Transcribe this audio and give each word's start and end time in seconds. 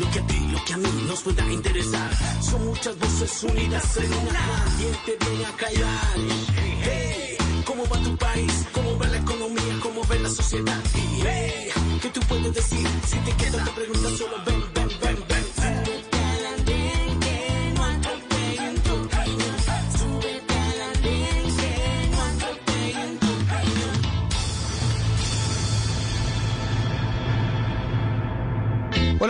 lo 0.00 0.10
que 0.10 0.18
a 0.18 0.26
ti, 0.26 0.38
lo 0.50 0.64
que 0.64 0.72
a 0.72 0.76
mí 0.78 1.04
nos 1.06 1.20
pueda 1.20 1.52
interesar. 1.52 2.10
Son 2.40 2.64
muchas 2.64 2.98
voces 2.98 3.44
unidas 3.44 3.96
en 3.98 4.12
una. 4.12 4.44
¿Quién 4.78 4.96
te 5.04 5.24
viene 5.24 5.44
a 5.44 5.52
callar? 5.56 6.14
Hey, 6.82 7.36
¿cómo 7.64 7.82
va 7.86 8.02
tu 8.02 8.16
país? 8.16 8.66
¿Cómo 8.72 8.98
va 8.98 9.06
la 9.06 9.18
economía? 9.18 9.74
¿Cómo 9.82 10.00
va 10.08 10.14
la 10.16 10.28
sociedad? 10.28 10.80
Hey, 10.94 11.68
¿qué 12.00 12.08
tú 12.08 12.20
puedes 12.28 12.54
decir? 12.54 12.88
Si 13.06 13.18
te 13.18 13.32
queda 13.32 13.64
la 13.64 13.74
pregunta, 13.74 14.08
solo 14.16 14.36
ven. 14.46 14.69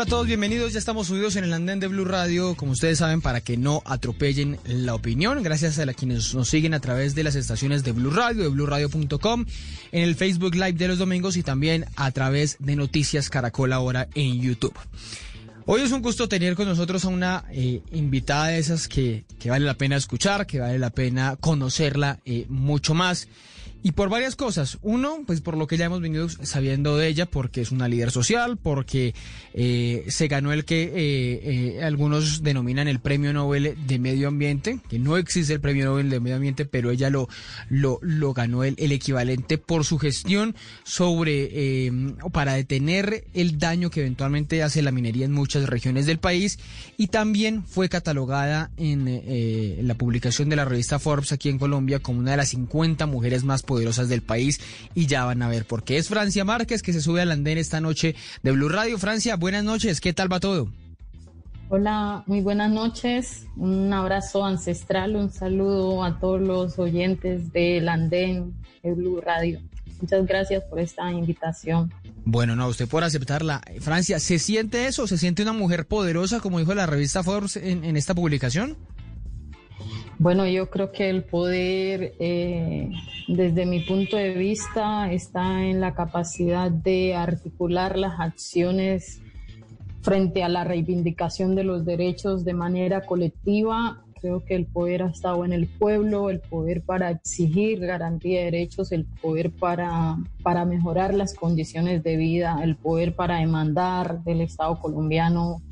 Hola 0.00 0.06
a 0.06 0.10
todos, 0.12 0.28
bienvenidos. 0.28 0.72
Ya 0.72 0.78
estamos 0.78 1.08
subidos 1.08 1.36
en 1.36 1.44
el 1.44 1.52
andén 1.52 1.78
de 1.78 1.86
Blue 1.86 2.06
Radio, 2.06 2.54
como 2.54 2.72
ustedes 2.72 3.00
saben, 3.00 3.20
para 3.20 3.42
que 3.42 3.58
no 3.58 3.82
atropellen 3.84 4.58
la 4.64 4.94
opinión. 4.94 5.42
Gracias 5.42 5.78
a 5.78 5.84
la 5.84 5.92
quienes 5.92 6.34
nos 6.34 6.48
siguen 6.48 6.72
a 6.72 6.80
través 6.80 7.14
de 7.14 7.22
las 7.22 7.34
estaciones 7.34 7.84
de 7.84 7.92
Blue 7.92 8.10
Radio, 8.10 8.44
de 8.44 8.48
BlueRadio.com, 8.48 9.44
en 9.92 10.02
el 10.02 10.14
Facebook 10.14 10.54
Live 10.54 10.72
de 10.72 10.88
los 10.88 10.96
domingos 10.96 11.36
y 11.36 11.42
también 11.42 11.84
a 11.96 12.10
través 12.12 12.56
de 12.60 12.76
Noticias 12.76 13.28
Caracol 13.28 13.74
ahora 13.74 14.08
en 14.14 14.40
YouTube. 14.40 14.72
Hoy 15.66 15.82
es 15.82 15.92
un 15.92 16.00
gusto 16.00 16.30
tener 16.30 16.54
con 16.54 16.66
nosotros 16.66 17.04
a 17.04 17.08
una 17.08 17.44
eh, 17.50 17.82
invitada 17.92 18.46
de 18.46 18.58
esas 18.58 18.88
que, 18.88 19.26
vale 19.44 19.66
la 19.66 19.74
pena 19.74 19.96
escuchar, 19.96 20.46
que 20.46 20.60
vale 20.60 20.78
la 20.78 20.88
pena 20.88 21.36
conocerla 21.36 22.20
eh, 22.24 22.46
mucho 22.48 22.94
más. 22.94 23.28
Y 23.82 23.92
por 23.92 24.08
varias 24.08 24.36
cosas. 24.36 24.78
Uno, 24.82 25.20
pues 25.26 25.40
por 25.40 25.56
lo 25.56 25.66
que 25.66 25.76
ya 25.76 25.86
hemos 25.86 26.00
venido 26.00 26.28
sabiendo 26.28 26.96
de 26.96 27.08
ella, 27.08 27.26
porque 27.26 27.60
es 27.60 27.72
una 27.72 27.88
líder 27.88 28.10
social, 28.10 28.56
porque 28.56 29.14
eh, 29.54 30.04
se 30.08 30.28
ganó 30.28 30.52
el 30.52 30.64
que 30.64 30.82
eh, 30.82 30.90
eh, 31.76 31.82
algunos 31.82 32.42
denominan 32.42 32.88
el 32.88 33.00
Premio 33.00 33.32
Nobel 33.32 33.76
de 33.86 33.98
Medio 33.98 34.28
Ambiente, 34.28 34.80
que 34.88 34.98
no 34.98 35.16
existe 35.16 35.54
el 35.54 35.60
Premio 35.60 35.86
Nobel 35.86 36.10
de 36.10 36.20
Medio 36.20 36.36
Ambiente, 36.36 36.64
pero 36.66 36.90
ella 36.90 37.10
lo, 37.10 37.28
lo, 37.68 38.34
ganó 38.34 38.64
el, 38.64 38.74
el 38.78 38.92
equivalente 38.92 39.58
por 39.58 39.84
su 39.84 39.98
gestión 39.98 40.54
sobre, 40.84 41.48
eh, 41.52 41.92
para 42.32 42.54
detener 42.54 43.24
el 43.34 43.58
daño 43.58 43.90
que 43.90 44.00
eventualmente 44.00 44.62
hace 44.62 44.82
la 44.82 44.92
minería 44.92 45.24
en 45.24 45.32
muchas 45.32 45.68
regiones 45.68 46.06
del 46.06 46.18
país. 46.18 46.58
Y 46.96 47.08
también 47.08 47.64
fue 47.64 47.88
catalogada 47.88 48.70
en, 48.76 49.06
eh, 49.08 49.80
la 49.82 49.94
publicación 49.94 50.48
de 50.48 50.56
la 50.56 50.64
revista 50.64 50.98
Forbes 50.98 51.32
aquí 51.32 51.48
en 51.48 51.58
Colombia 51.58 52.00
como 52.00 52.20
una 52.20 52.32
de 52.32 52.36
las 52.38 52.50
50 52.50 53.06
mujeres 53.06 53.44
más 53.44 53.62
poderosas 53.70 54.08
del 54.08 54.20
país 54.20 54.60
y 54.96 55.06
ya 55.06 55.24
van 55.24 55.42
a 55.42 55.48
ver 55.48 55.64
por 55.64 55.84
qué. 55.84 55.96
Es 55.96 56.08
Francia 56.08 56.44
Márquez 56.44 56.82
que 56.82 56.92
se 56.92 57.00
sube 57.00 57.22
al 57.22 57.30
andén 57.30 57.56
esta 57.56 57.80
noche 57.80 58.16
de 58.42 58.50
Blue 58.50 58.68
Radio. 58.68 58.98
Francia, 58.98 59.36
buenas 59.36 59.62
noches, 59.62 60.00
¿qué 60.00 60.12
tal 60.12 60.30
va 60.32 60.40
todo? 60.40 60.68
Hola, 61.68 62.24
muy 62.26 62.40
buenas 62.40 62.72
noches. 62.72 63.46
Un 63.56 63.92
abrazo 63.92 64.44
ancestral, 64.44 65.14
un 65.14 65.30
saludo 65.30 66.02
a 66.02 66.18
todos 66.18 66.40
los 66.40 66.80
oyentes 66.80 67.52
del 67.52 67.88
andén 67.88 68.54
de 68.82 68.92
Blue 68.92 69.20
Radio. 69.20 69.60
Muchas 70.00 70.26
gracias 70.26 70.64
por 70.64 70.80
esta 70.80 71.12
invitación. 71.12 71.92
Bueno, 72.24 72.56
no, 72.56 72.66
usted 72.66 72.88
por 72.88 73.04
aceptarla. 73.04 73.60
Francia, 73.80 74.18
¿se 74.18 74.40
siente 74.40 74.88
eso? 74.88 75.06
¿Se 75.06 75.16
siente 75.16 75.42
una 75.42 75.52
mujer 75.52 75.86
poderosa, 75.86 76.40
como 76.40 76.58
dijo 76.58 76.74
la 76.74 76.86
revista 76.86 77.22
Forbes 77.22 77.56
en, 77.56 77.84
en 77.84 77.96
esta 77.96 78.14
publicación? 78.14 78.76
Bueno, 80.20 80.46
yo 80.46 80.68
creo 80.68 80.92
que 80.92 81.08
el 81.08 81.24
poder, 81.24 82.12
eh, 82.18 82.90
desde 83.26 83.64
mi 83.64 83.80
punto 83.80 84.18
de 84.18 84.34
vista, 84.34 85.10
está 85.10 85.64
en 85.64 85.80
la 85.80 85.94
capacidad 85.94 86.70
de 86.70 87.14
articular 87.14 87.96
las 87.96 88.20
acciones 88.20 89.22
frente 90.02 90.44
a 90.44 90.50
la 90.50 90.62
reivindicación 90.62 91.54
de 91.54 91.64
los 91.64 91.86
derechos 91.86 92.44
de 92.44 92.52
manera 92.52 93.06
colectiva. 93.06 94.04
Creo 94.20 94.44
que 94.44 94.56
el 94.56 94.66
poder 94.66 95.04
ha 95.04 95.08
estado 95.08 95.42
en 95.46 95.54
el 95.54 95.66
pueblo, 95.66 96.28
el 96.28 96.40
poder 96.40 96.82
para 96.82 97.08
exigir 97.08 97.80
garantía 97.80 98.40
de 98.40 98.44
derechos, 98.44 98.92
el 98.92 99.06
poder 99.06 99.50
para, 99.50 100.18
para 100.42 100.66
mejorar 100.66 101.14
las 101.14 101.32
condiciones 101.32 102.02
de 102.02 102.18
vida, 102.18 102.60
el 102.62 102.76
poder 102.76 103.14
para 103.14 103.38
demandar 103.38 104.22
del 104.22 104.42
Estado 104.42 104.78
colombiano, 104.80 105.62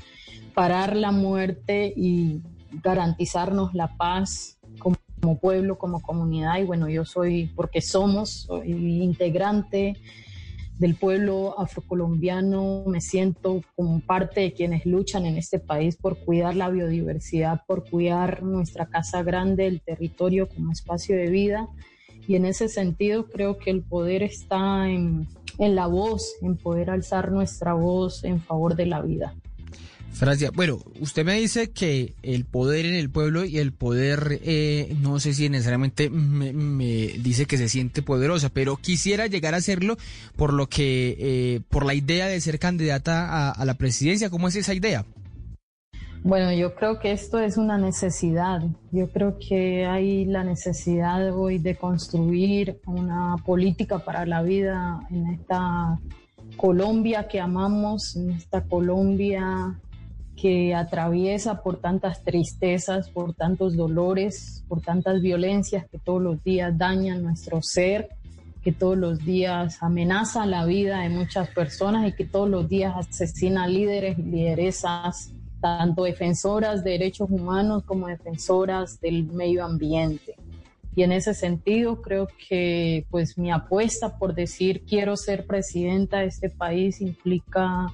parar 0.55 0.95
la 0.95 1.11
muerte 1.11 1.93
y 1.95 2.41
garantizarnos 2.71 3.73
la 3.73 3.95
paz 3.97 4.57
como, 4.79 5.39
pueblo, 5.39 5.77
como 5.77 6.01
comunidad. 6.01 6.59
Y 6.59 6.63
bueno, 6.63 6.89
yo 6.89 7.05
soy, 7.05 7.51
porque 7.55 7.81
somos, 7.81 8.45
soy 8.47 8.71
integrante 9.03 9.97
del 10.79 10.95
pueblo 10.95 11.59
afrocolombiano, 11.59 12.85
me 12.87 13.01
siento 13.01 13.61
como 13.75 13.99
parte 13.99 14.39
de 14.39 14.53
quienes 14.53 14.85
luchan 14.85 15.25
en 15.25 15.37
este 15.37 15.59
país 15.59 15.97
por 15.97 16.17
cuidar 16.19 16.55
la 16.55 16.69
biodiversidad, 16.69 17.63
por 17.67 17.89
cuidar 17.89 18.43
nuestra 18.43 18.85
casa 18.85 19.21
grande, 19.21 19.67
el 19.67 19.81
territorio 19.81 20.47
como 20.47 20.71
espacio 20.71 21.17
de 21.17 21.29
vida. 21.29 21.67
Y 22.29 22.35
en 22.35 22.45
ese 22.45 22.69
sentido 22.69 23.27
creo 23.27 23.57
que 23.57 23.71
el 23.71 23.81
poder 23.83 24.23
está 24.23 24.89
en, 24.89 25.27
en 25.57 25.75
la 25.75 25.87
voz, 25.87 26.35
en 26.41 26.55
poder 26.55 26.89
alzar 26.89 27.31
nuestra 27.31 27.73
voz 27.73 28.23
en 28.23 28.39
favor 28.39 28.75
de 28.75 28.85
la 28.85 29.01
vida. 29.01 29.35
Francia, 30.13 30.51
bueno, 30.53 30.79
usted 30.99 31.23
me 31.23 31.39
dice 31.39 31.71
que 31.71 32.13
el 32.23 32.43
poder 32.43 32.85
en 32.85 32.95
el 32.95 33.09
pueblo 33.09 33.45
y 33.45 33.57
el 33.57 33.71
poder, 33.71 34.39
eh, 34.43 34.93
no 35.01 35.19
sé 35.19 35.33
si 35.33 35.47
necesariamente 35.47 36.09
me, 36.09 36.51
me, 36.51 36.85
dice 37.19 37.45
que 37.45 37.57
se 37.57 37.69
siente 37.69 38.01
poderosa, 38.01 38.49
pero 38.49 38.75
quisiera 38.75 39.27
llegar 39.27 39.53
a 39.53 39.57
hacerlo 39.57 39.97
por 40.35 40.53
lo 40.53 40.67
que, 40.67 41.15
eh, 41.19 41.61
por 41.69 41.85
la 41.85 41.93
idea 41.93 42.27
de 42.27 42.41
ser 42.41 42.59
candidata 42.59 43.27
a, 43.27 43.51
a 43.51 43.65
la 43.65 43.75
presidencia. 43.75 44.29
¿Cómo 44.29 44.49
es 44.49 44.55
esa 44.55 44.73
idea? 44.73 45.05
Bueno, 46.21 46.51
yo 46.51 46.75
creo 46.75 46.99
que 46.99 47.13
esto 47.13 47.39
es 47.39 47.55
una 47.55 47.77
necesidad. 47.77 48.61
Yo 48.91 49.09
creo 49.09 49.37
que 49.39 49.85
hay 49.85 50.25
la 50.25 50.43
necesidad 50.43 51.33
hoy 51.33 51.59
de 51.59 51.77
construir 51.77 52.81
una 52.85 53.37
política 53.45 53.99
para 53.99 54.25
la 54.25 54.41
vida 54.41 54.99
en 55.09 55.27
esta 55.27 55.97
Colombia 56.57 57.29
que 57.29 57.39
amamos, 57.39 58.17
en 58.17 58.31
esta 58.31 58.61
Colombia 58.61 59.79
que 60.41 60.73
atraviesa 60.73 61.61
por 61.61 61.77
tantas 61.77 62.23
tristezas, 62.23 63.09
por 63.09 63.33
tantos 63.33 63.75
dolores, 63.75 64.63
por 64.67 64.81
tantas 64.81 65.21
violencias 65.21 65.85
que 65.89 65.99
todos 65.99 66.21
los 66.21 66.43
días 66.43 66.77
dañan 66.77 67.23
nuestro 67.23 67.61
ser, 67.61 68.09
que 68.63 68.71
todos 68.71 68.97
los 68.97 69.19
días 69.19 69.81
amenaza 69.81 70.45
la 70.45 70.65
vida 70.65 71.01
de 71.01 71.09
muchas 71.09 71.49
personas 71.49 72.07
y 72.07 72.13
que 72.13 72.25
todos 72.25 72.49
los 72.49 72.69
días 72.69 72.95
asesina 72.95 73.67
líderes 73.67 74.17
y 74.17 74.23
lideresas, 74.23 75.33
tanto 75.59 76.03
defensoras 76.03 76.83
de 76.83 76.91
derechos 76.91 77.29
humanos 77.29 77.83
como 77.83 78.07
defensoras 78.07 79.01
del 79.01 79.25
medio 79.25 79.65
ambiente. 79.65 80.35
Y 80.95 81.03
en 81.03 81.11
ese 81.11 81.33
sentido 81.33 82.01
creo 82.01 82.27
que 82.47 83.05
pues 83.09 83.37
mi 83.37 83.51
apuesta 83.51 84.17
por 84.17 84.33
decir 84.33 84.83
quiero 84.87 85.17
ser 85.17 85.45
presidenta 85.45 86.19
de 86.19 86.27
este 86.27 86.49
país 86.49 87.01
implica 87.01 87.87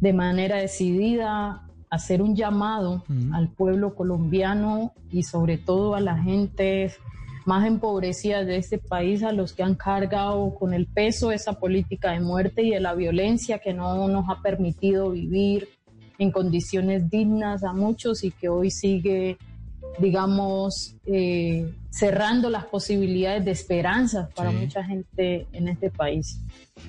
de 0.00 0.12
manera 0.12 0.56
decidida 0.56 1.67
hacer 1.90 2.22
un 2.22 2.34
llamado 2.36 3.04
uh 3.08 3.12
-huh. 3.12 3.34
al 3.34 3.48
pueblo 3.48 3.94
colombiano 3.94 4.92
y 5.10 5.22
sobre 5.22 5.58
todo 5.58 5.94
a 5.94 6.00
la 6.00 6.18
gente 6.18 6.92
más 7.48 7.66
empobrecida 7.66 8.44
de 8.44 8.58
este 8.58 8.76
país, 8.76 9.22
a 9.22 9.32
los 9.32 9.54
que 9.54 9.62
han 9.62 9.74
cargado 9.74 10.54
con 10.54 10.74
el 10.74 10.86
peso 10.86 11.30
de 11.30 11.36
esa 11.36 11.54
política 11.54 12.12
de 12.12 12.20
muerte 12.20 12.62
y 12.62 12.70
de 12.70 12.80
la 12.80 12.94
violencia 12.94 13.58
que 13.58 13.72
no 13.72 14.06
nos 14.06 14.28
ha 14.28 14.42
permitido 14.42 15.12
vivir 15.12 15.66
en 16.18 16.30
condiciones 16.30 17.08
dignas 17.08 17.64
a 17.64 17.72
muchos 17.72 18.22
y 18.22 18.32
que 18.32 18.50
hoy 18.50 18.70
sigue, 18.70 19.38
digamos, 19.98 20.96
eh, 21.06 21.72
cerrando 21.90 22.50
las 22.50 22.64
posibilidades 22.66 23.44
de 23.44 23.50
esperanza 23.50 24.28
para 24.34 24.50
sí. 24.50 24.56
mucha 24.56 24.84
gente 24.84 25.46
en 25.52 25.68
este 25.68 25.90
país. 25.90 26.40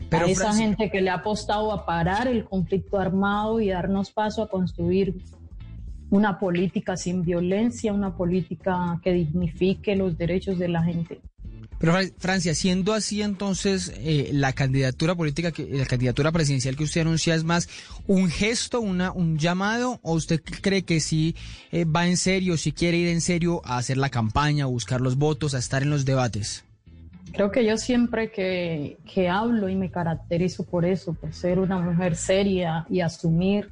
Pero, 0.10 0.26
a 0.26 0.30
esa 0.30 0.54
gente 0.54 0.90
que 0.92 1.02
le 1.02 1.10
ha 1.10 1.16
apostado 1.16 1.72
a 1.72 1.86
parar 1.86 2.28
el 2.28 2.46
conflicto 2.46 2.98
armado 2.98 3.60
y 3.60 3.70
darnos 3.70 4.12
paso 4.12 4.44
a 4.44 4.48
construir 4.48 5.16
una 6.10 6.40
política 6.40 6.98
sin 6.98 7.24
violencia, 7.24 7.94
una 7.94 8.16
política 8.16 9.00
que 9.04 9.14
dignifique 9.14 9.96
los 9.96 10.18
derechos 10.18 10.58
de 10.58 10.68
la 10.68 10.84
gente. 10.84 11.22
Pero 11.80 11.94
Francia, 12.18 12.54
siendo 12.54 12.94
así 12.94 13.22
entonces 13.22 13.94
eh, 13.98 14.32
la 14.34 14.52
candidatura 14.52 15.16
política, 15.16 15.52
la 15.58 15.86
candidatura 15.86 16.32
presidencial 16.32 16.76
que 16.76 16.84
usted 16.84 17.02
anuncia 17.02 17.36
es 17.36 17.46
más 17.46 17.70
un 18.06 18.30
gesto, 18.30 18.82
una, 18.82 19.14
un 19.14 19.38
llamado, 19.38 20.00
o 20.04 20.14
usted 20.14 20.42
cree 20.42 20.84
que 20.84 21.00
sí 21.00 21.36
eh, 21.72 21.86
va 21.86 22.06
en 22.06 22.18
serio, 22.18 22.58
si 22.58 22.74
quiere 22.74 22.98
ir 22.98 23.08
en 23.08 23.22
serio 23.22 23.62
a 23.64 23.78
hacer 23.78 23.98
la 23.98 24.10
campaña, 24.10 24.66
a 24.66 24.68
buscar 24.68 25.00
los 25.00 25.18
votos, 25.18 25.56
a 25.56 25.60
estar 25.60 25.82
en 25.82 25.90
los 25.90 26.04
debates? 26.04 26.66
Creo 27.32 27.50
que 27.52 27.66
yo 27.66 27.78
siempre 27.78 28.32
que, 28.32 28.98
que 29.14 29.30
hablo 29.30 29.70
y 29.70 29.76
me 29.76 29.90
caracterizo 29.90 30.66
por 30.66 30.84
eso, 30.84 31.14
por 31.14 31.34
ser 31.34 31.60
una 31.60 31.80
mujer 31.80 32.18
seria 32.18 32.86
y 32.90 33.00
asumir 33.00 33.70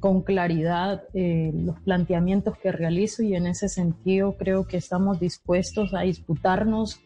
con 0.00 0.22
claridad 0.22 1.02
eh, 1.14 1.52
los 1.54 1.78
planteamientos 1.80 2.56
que 2.58 2.72
realizo 2.72 3.22
y 3.22 3.34
en 3.34 3.46
ese 3.46 3.68
sentido 3.68 4.36
creo 4.36 4.66
que 4.66 4.76
estamos 4.76 5.20
dispuestos 5.20 5.92
a 5.92 6.02
disputarnos 6.02 7.00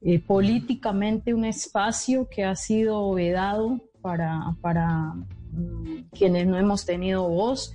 eh, 0.00 0.20
políticamente 0.20 1.34
un 1.34 1.44
espacio 1.44 2.28
que 2.28 2.44
ha 2.44 2.54
sido 2.54 3.12
vedado 3.14 3.80
para, 4.00 4.54
para 4.60 5.14
mm, 5.52 6.10
quienes 6.12 6.46
no 6.46 6.56
hemos 6.56 6.86
tenido 6.86 7.28
voz, 7.28 7.74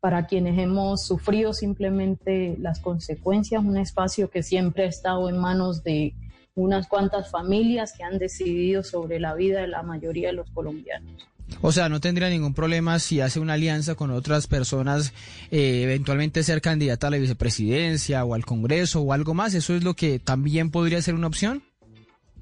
para 0.00 0.26
quienes 0.26 0.58
hemos 0.58 1.04
sufrido 1.04 1.52
simplemente 1.52 2.56
las 2.58 2.80
consecuencias, 2.80 3.62
un 3.62 3.76
espacio 3.76 4.30
que 4.30 4.42
siempre 4.42 4.84
ha 4.84 4.88
estado 4.88 5.28
en 5.28 5.38
manos 5.38 5.84
de 5.84 6.14
unas 6.54 6.88
cuantas 6.88 7.30
familias 7.30 7.92
que 7.96 8.02
han 8.02 8.18
decidido 8.18 8.82
sobre 8.82 9.20
la 9.20 9.34
vida 9.34 9.60
de 9.60 9.68
la 9.68 9.82
mayoría 9.82 10.28
de 10.28 10.34
los 10.34 10.50
colombianos. 10.50 11.29
O 11.62 11.72
sea, 11.72 11.88
no 11.88 12.00
tendría 12.00 12.30
ningún 12.30 12.54
problema 12.54 12.98
si 12.98 13.20
hace 13.20 13.40
una 13.40 13.54
alianza 13.54 13.94
con 13.94 14.10
otras 14.10 14.46
personas, 14.46 15.12
eh, 15.50 15.82
eventualmente 15.84 16.42
ser 16.42 16.60
candidata 16.60 17.08
a 17.08 17.10
la 17.10 17.18
vicepresidencia 17.18 18.24
o 18.24 18.34
al 18.34 18.46
Congreso 18.46 19.02
o 19.02 19.12
algo 19.12 19.34
más. 19.34 19.54
¿Eso 19.54 19.74
es 19.74 19.84
lo 19.84 19.94
que 19.94 20.18
también 20.18 20.70
podría 20.70 21.02
ser 21.02 21.14
una 21.14 21.26
opción? 21.26 21.62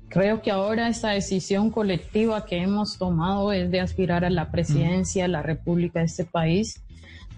Creo 0.09 0.41
que 0.41 0.51
ahora 0.51 0.89
esta 0.89 1.11
decisión 1.11 1.71
colectiva 1.71 2.47
que 2.47 2.57
hemos 2.57 2.97
tomado 2.97 3.53
es 3.53 3.71
de 3.71 3.81
aspirar 3.81 4.25
a 4.25 4.31
la 4.31 4.51
presidencia 4.51 5.25
de 5.25 5.29
la 5.29 5.43
República 5.43 5.99
de 5.99 6.07
este 6.07 6.25
país. 6.25 6.83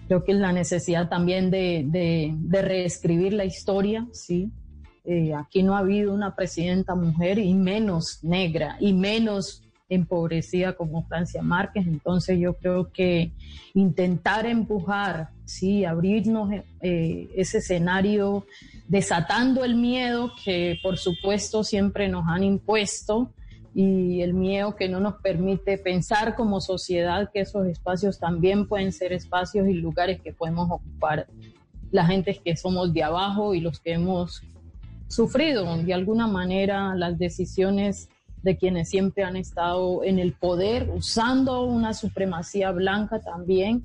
Creo 0.07 0.23
que 0.23 0.31
es 0.31 0.37
la 0.37 0.53
necesidad 0.53 1.09
también 1.09 1.51
de, 1.51 1.83
de, 1.85 2.61
reescribir 2.61 3.33
la 3.33 3.45
historia, 3.45 4.07
¿sí? 4.13 4.51
Eh, 5.03 5.33
aquí 5.33 5.63
no 5.63 5.75
ha 5.75 5.79
habido 5.79 6.13
una 6.13 6.35
presidenta 6.35 6.95
mujer 6.95 7.39
y 7.39 7.53
menos 7.53 8.23
negra 8.23 8.77
y 8.79 8.93
menos 8.93 9.63
empobrecida 9.91 10.73
como 10.73 11.03
Francia 11.03 11.41
Márquez. 11.41 11.85
Entonces 11.85 12.39
yo 12.39 12.53
creo 12.53 12.91
que 12.91 13.31
intentar 13.73 14.45
empujar, 14.45 15.29
sí, 15.43 15.83
abrirnos 15.83 16.49
eh, 16.81 17.29
ese 17.35 17.57
escenario 17.57 18.45
desatando 18.87 19.65
el 19.65 19.75
miedo 19.75 20.31
que 20.43 20.79
por 20.81 20.97
supuesto 20.97 21.63
siempre 21.63 22.07
nos 22.07 22.25
han 22.27 22.43
impuesto 22.43 23.33
y 23.75 24.21
el 24.21 24.33
miedo 24.33 24.75
que 24.75 24.87
no 24.87 25.01
nos 25.01 25.15
permite 25.15 25.77
pensar 25.77 26.35
como 26.35 26.61
sociedad 26.61 27.29
que 27.33 27.41
esos 27.41 27.67
espacios 27.67 28.17
también 28.17 28.67
pueden 28.67 28.93
ser 28.93 29.11
espacios 29.11 29.67
y 29.67 29.73
lugares 29.73 30.21
que 30.21 30.33
podemos 30.33 30.69
ocupar 30.71 31.27
la 31.91 32.05
gente 32.05 32.39
que 32.43 32.55
somos 32.55 32.93
de 32.93 33.03
abajo 33.03 33.53
y 33.53 33.59
los 33.59 33.79
que 33.81 33.93
hemos 33.93 34.41
sufrido 35.09 35.65
de 35.77 35.93
alguna 35.93 36.27
manera 36.27 36.95
las 36.95 37.17
decisiones 37.17 38.09
de 38.43 38.57
quienes 38.57 38.89
siempre 38.89 39.23
han 39.23 39.35
estado 39.35 40.03
en 40.03 40.19
el 40.19 40.33
poder, 40.33 40.89
usando 40.89 41.63
una 41.63 41.93
supremacía 41.93 42.71
blanca 42.71 43.19
también 43.19 43.83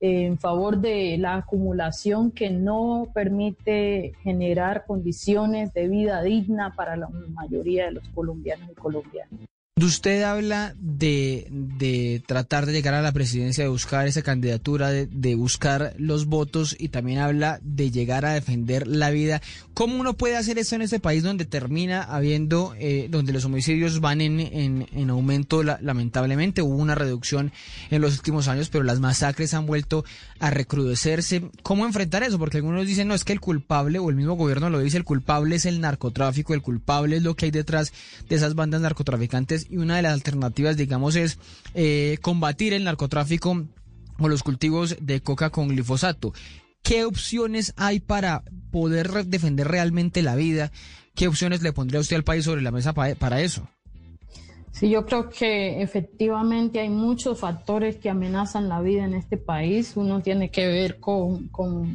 eh, 0.00 0.26
en 0.26 0.38
favor 0.38 0.78
de 0.78 1.18
la 1.18 1.36
acumulación 1.36 2.30
que 2.30 2.50
no 2.50 3.08
permite 3.12 4.12
generar 4.22 4.86
condiciones 4.86 5.72
de 5.74 5.88
vida 5.88 6.22
digna 6.22 6.72
para 6.76 6.96
la 6.96 7.08
mayoría 7.08 7.86
de 7.86 7.92
los 7.92 8.08
colombianos 8.10 8.70
y 8.70 8.74
colombianas. 8.74 9.40
Usted 9.84 10.22
habla 10.22 10.74
de, 10.80 11.46
de, 11.50 12.22
tratar 12.26 12.66
de 12.66 12.72
llegar 12.72 12.94
a 12.94 13.02
la 13.02 13.12
presidencia, 13.12 13.64
de 13.64 13.70
buscar 13.70 14.08
esa 14.08 14.22
candidatura, 14.22 14.90
de, 14.90 15.06
de, 15.06 15.34
buscar 15.36 15.94
los 15.98 16.26
votos 16.26 16.74
y 16.78 16.88
también 16.88 17.18
habla 17.18 17.60
de 17.62 17.90
llegar 17.90 18.24
a 18.24 18.32
defender 18.32 18.86
la 18.86 19.10
vida. 19.10 19.40
¿Cómo 19.74 20.00
uno 20.00 20.14
puede 20.14 20.36
hacer 20.36 20.58
eso 20.58 20.74
en 20.74 20.82
este 20.82 20.98
país 20.98 21.22
donde 21.22 21.44
termina 21.44 22.02
habiendo, 22.02 22.74
eh, 22.78 23.06
donde 23.08 23.32
los 23.32 23.44
homicidios 23.44 24.00
van 24.00 24.20
en, 24.20 24.40
en, 24.40 24.88
en 24.92 25.10
aumento 25.10 25.62
lamentablemente? 25.62 26.62
Hubo 26.62 26.76
una 26.76 26.96
reducción 26.96 27.52
en 27.90 28.00
los 28.00 28.16
últimos 28.16 28.48
años, 28.48 28.70
pero 28.70 28.82
las 28.82 28.98
masacres 28.98 29.54
han 29.54 29.66
vuelto 29.66 30.04
a 30.40 30.50
recrudecerse. 30.50 31.50
¿Cómo 31.62 31.86
enfrentar 31.86 32.24
eso? 32.24 32.38
Porque 32.38 32.56
algunos 32.56 32.86
dicen, 32.86 33.06
no, 33.06 33.14
es 33.14 33.22
que 33.22 33.32
el 33.32 33.40
culpable, 33.40 34.00
o 34.00 34.10
el 34.10 34.16
mismo 34.16 34.34
gobierno 34.34 34.70
lo 34.70 34.80
dice, 34.80 34.96
el 34.96 35.04
culpable 35.04 35.54
es 35.54 35.66
el 35.66 35.80
narcotráfico, 35.80 36.54
el 36.54 36.62
culpable 36.62 37.16
es 37.16 37.22
lo 37.22 37.36
que 37.36 37.44
hay 37.44 37.50
detrás 37.52 37.92
de 38.28 38.34
esas 38.34 38.54
bandas 38.56 38.80
narcotraficantes 38.80 39.67
y 39.68 39.76
una 39.76 39.96
de 39.96 40.02
las 40.02 40.12
alternativas, 40.12 40.76
digamos, 40.76 41.16
es 41.16 41.38
eh, 41.74 42.18
combatir 42.22 42.72
el 42.72 42.84
narcotráfico 42.84 43.66
o 44.18 44.28
los 44.28 44.42
cultivos 44.42 44.96
de 45.00 45.20
coca 45.20 45.50
con 45.50 45.68
glifosato. 45.68 46.32
¿Qué 46.82 47.04
opciones 47.04 47.74
hay 47.76 48.00
para 48.00 48.42
poder 48.70 49.26
defender 49.26 49.68
realmente 49.68 50.22
la 50.22 50.36
vida? 50.36 50.72
¿Qué 51.14 51.28
opciones 51.28 51.62
le 51.62 51.72
pondría 51.72 52.00
usted 52.00 52.16
al 52.16 52.24
país 52.24 52.44
sobre 52.44 52.62
la 52.62 52.70
mesa 52.70 52.92
para 52.94 53.40
eso? 53.40 53.68
Sí, 54.78 54.90
yo 54.90 55.04
creo 55.04 55.28
que 55.28 55.82
efectivamente 55.82 56.78
hay 56.78 56.88
muchos 56.88 57.40
factores 57.40 57.96
que 57.96 58.10
amenazan 58.10 58.68
la 58.68 58.80
vida 58.80 59.04
en 59.04 59.14
este 59.14 59.36
país. 59.36 59.96
Uno 59.96 60.20
tiene 60.20 60.52
que 60.52 60.68
ver 60.68 61.00
con, 61.00 61.50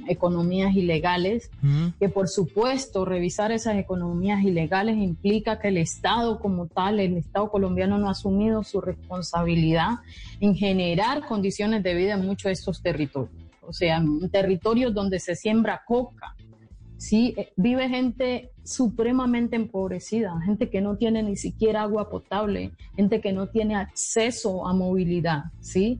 economías 0.09 0.75
ilegales, 0.75 1.49
que 1.97 2.09
por 2.09 2.27
supuesto 2.27 3.05
revisar 3.05 3.53
esas 3.53 3.77
economías 3.77 4.43
ilegales 4.43 4.97
implica 4.97 5.59
que 5.59 5.69
el 5.69 5.77
Estado 5.77 6.41
como 6.41 6.67
tal, 6.67 6.99
el 6.99 7.15
Estado 7.15 7.49
colombiano 7.49 7.97
no 7.97 8.09
ha 8.09 8.11
asumido 8.11 8.63
su 8.63 8.81
responsabilidad 8.81 9.99
en 10.41 10.53
generar 10.53 11.25
condiciones 11.25 11.83
de 11.83 11.93
vida 11.93 12.15
en 12.15 12.25
muchos 12.25 12.49
de 12.49 12.51
estos 12.51 12.81
territorios. 12.81 13.31
O 13.61 13.71
sea, 13.71 14.03
territorios 14.29 14.93
donde 14.93 15.21
se 15.21 15.37
siembra 15.37 15.83
coca, 15.87 16.35
¿sí? 16.97 17.33
Eh, 17.37 17.51
vive 17.55 17.89
gente 17.89 18.51
supremamente 18.63 19.55
empobrecida, 19.55 20.39
gente 20.41 20.69
que 20.69 20.81
no 20.81 20.97
tiene 20.97 21.23
ni 21.23 21.35
siquiera 21.35 21.83
agua 21.83 22.09
potable, 22.09 22.71
gente 22.95 23.21
que 23.21 23.33
no 23.33 23.47
tiene 23.47 23.75
acceso 23.75 24.67
a 24.67 24.73
movilidad, 24.73 25.45
¿sí? 25.59 25.99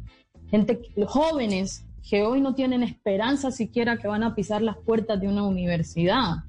Gente, 0.49 0.81
jóvenes 1.07 1.85
que 2.07 2.23
hoy 2.23 2.41
no 2.41 2.53
tienen 2.53 2.83
esperanza 2.83 3.51
siquiera 3.51 3.97
que 3.97 4.07
van 4.07 4.23
a 4.23 4.35
pisar 4.35 4.61
las 4.61 4.77
puertas 4.77 5.19
de 5.19 5.27
una 5.27 5.43
universidad. 5.43 6.43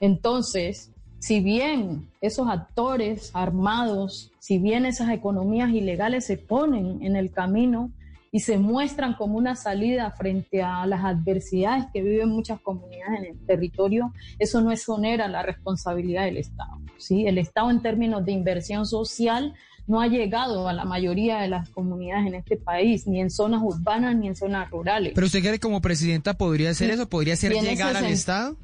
Entonces, 0.00 0.92
si 1.18 1.40
bien 1.40 2.10
esos 2.20 2.48
actores 2.48 3.30
armados, 3.32 4.30
si 4.40 4.58
bien 4.58 4.84
esas 4.84 5.08
economías 5.10 5.70
ilegales 5.70 6.26
se 6.26 6.36
ponen 6.36 7.02
en 7.02 7.16
el 7.16 7.30
camino 7.30 7.90
y 8.34 8.40
se 8.40 8.58
muestran 8.58 9.14
como 9.14 9.38
una 9.38 9.54
salida 9.54 10.10
frente 10.10 10.60
a 10.60 10.84
las 10.86 11.04
adversidades 11.04 11.84
que 11.92 12.02
viven 12.02 12.30
muchas 12.30 12.60
comunidades 12.60 13.20
en 13.20 13.26
el 13.26 13.46
territorio, 13.46 14.12
eso 14.40 14.60
no 14.60 14.72
exonera 14.72 15.28
la 15.28 15.44
responsabilidad 15.44 16.24
del 16.24 16.38
Estado. 16.38 16.80
¿sí? 16.98 17.28
El 17.28 17.38
Estado 17.38 17.70
en 17.70 17.80
términos 17.80 18.24
de 18.24 18.32
inversión 18.32 18.86
social 18.86 19.54
no 19.86 20.00
ha 20.00 20.08
llegado 20.08 20.66
a 20.66 20.72
la 20.72 20.84
mayoría 20.84 21.42
de 21.42 21.48
las 21.48 21.68
comunidades 21.68 22.26
en 22.26 22.34
este 22.34 22.56
país, 22.56 23.06
ni 23.06 23.20
en 23.20 23.30
zonas 23.30 23.60
urbanas 23.62 24.16
ni 24.16 24.26
en 24.26 24.34
zonas 24.34 24.68
rurales. 24.68 25.12
Pero 25.14 25.28
usted 25.28 25.38
cree 25.38 25.52
que 25.52 25.60
como 25.60 25.80
presidenta 25.80 26.34
podría 26.34 26.70
hacer 26.70 26.90
eso, 26.90 27.08
podría 27.08 27.36
ser 27.36 27.52
llegar 27.52 27.96
al 27.96 28.06
Estado. 28.06 28.56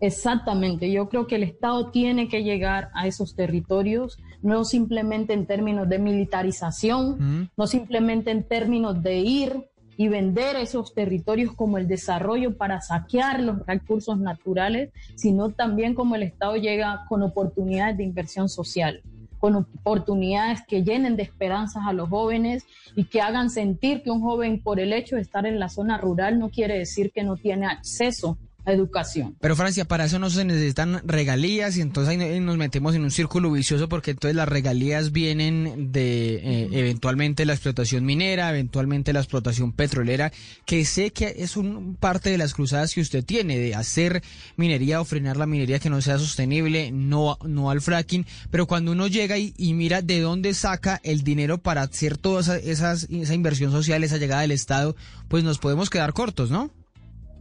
Exactamente, 0.00 0.90
yo 0.90 1.08
creo 1.08 1.26
que 1.26 1.36
el 1.36 1.42
Estado 1.42 1.90
tiene 1.90 2.28
que 2.28 2.42
llegar 2.42 2.90
a 2.94 3.06
esos 3.06 3.34
territorios, 3.34 4.18
no 4.42 4.64
simplemente 4.64 5.32
en 5.32 5.46
términos 5.46 5.88
de 5.88 5.98
militarización, 5.98 7.50
no 7.56 7.66
simplemente 7.66 8.30
en 8.30 8.42
términos 8.42 9.02
de 9.02 9.18
ir 9.18 9.68
y 9.96 10.08
vender 10.08 10.56
esos 10.56 10.92
territorios 10.92 11.54
como 11.54 11.78
el 11.78 11.88
desarrollo 11.88 12.58
para 12.58 12.82
saquear 12.82 13.40
los 13.40 13.64
recursos 13.66 14.18
naturales, 14.18 14.90
sino 15.14 15.50
también 15.50 15.94
como 15.94 16.14
el 16.14 16.24
Estado 16.24 16.56
llega 16.56 17.06
con 17.08 17.22
oportunidades 17.22 17.96
de 17.96 18.04
inversión 18.04 18.50
social, 18.50 19.00
con 19.38 19.56
oportunidades 19.56 20.60
que 20.68 20.82
llenen 20.82 21.16
de 21.16 21.22
esperanzas 21.22 21.84
a 21.86 21.94
los 21.94 22.10
jóvenes 22.10 22.66
y 22.94 23.04
que 23.04 23.22
hagan 23.22 23.48
sentir 23.48 24.02
que 24.02 24.10
un 24.10 24.20
joven 24.20 24.62
por 24.62 24.78
el 24.78 24.92
hecho 24.92 25.16
de 25.16 25.22
estar 25.22 25.46
en 25.46 25.58
la 25.58 25.70
zona 25.70 25.96
rural 25.96 26.38
no 26.38 26.50
quiere 26.50 26.76
decir 26.78 27.12
que 27.12 27.22
no 27.22 27.36
tiene 27.36 27.64
acceso 27.64 28.36
educación. 28.66 29.36
Pero 29.40 29.56
Francia, 29.56 29.84
para 29.84 30.04
eso 30.04 30.18
no 30.18 30.30
se 30.30 30.44
necesitan 30.44 31.00
regalías 31.04 31.76
y 31.76 31.80
entonces 31.80 32.18
ahí 32.18 32.40
nos 32.40 32.56
metemos 32.56 32.94
en 32.94 33.02
un 33.02 33.10
círculo 33.10 33.50
vicioso 33.50 33.88
porque 33.88 34.12
entonces 34.12 34.36
las 34.36 34.48
regalías 34.48 35.12
vienen 35.12 35.92
de 35.92 36.34
eh, 36.36 36.68
eventualmente 36.72 37.46
la 37.46 37.52
explotación 37.52 38.04
minera, 38.04 38.50
eventualmente 38.50 39.12
la 39.12 39.20
explotación 39.20 39.72
petrolera, 39.72 40.32
que 40.64 40.84
sé 40.84 41.12
que 41.12 41.36
es 41.38 41.56
un 41.56 41.96
parte 41.96 42.30
de 42.30 42.38
las 42.38 42.54
cruzadas 42.54 42.94
que 42.94 43.00
usted 43.00 43.24
tiene 43.24 43.58
de 43.58 43.74
hacer 43.74 44.22
minería 44.56 45.00
o 45.00 45.04
frenar 45.04 45.36
la 45.36 45.46
minería 45.46 45.78
que 45.78 45.90
no 45.90 46.00
sea 46.00 46.18
sostenible, 46.18 46.90
no, 46.92 47.38
no 47.44 47.70
al 47.70 47.80
fracking, 47.80 48.26
pero 48.50 48.66
cuando 48.66 48.92
uno 48.92 49.06
llega 49.06 49.38
y, 49.38 49.52
mira 49.74 50.02
de 50.02 50.20
dónde 50.20 50.54
saca 50.54 51.00
el 51.04 51.22
dinero 51.22 51.58
para 51.58 51.82
hacer 51.82 52.16
toda 52.16 52.56
esa, 52.58 52.92
esa 52.92 53.34
inversión 53.34 53.70
social, 53.70 54.02
esa 54.04 54.16
llegada 54.16 54.42
del 54.42 54.52
Estado, 54.52 54.96
pues 55.28 55.44
nos 55.44 55.58
podemos 55.58 55.90
quedar 55.90 56.12
cortos, 56.12 56.50
¿no? 56.50 56.70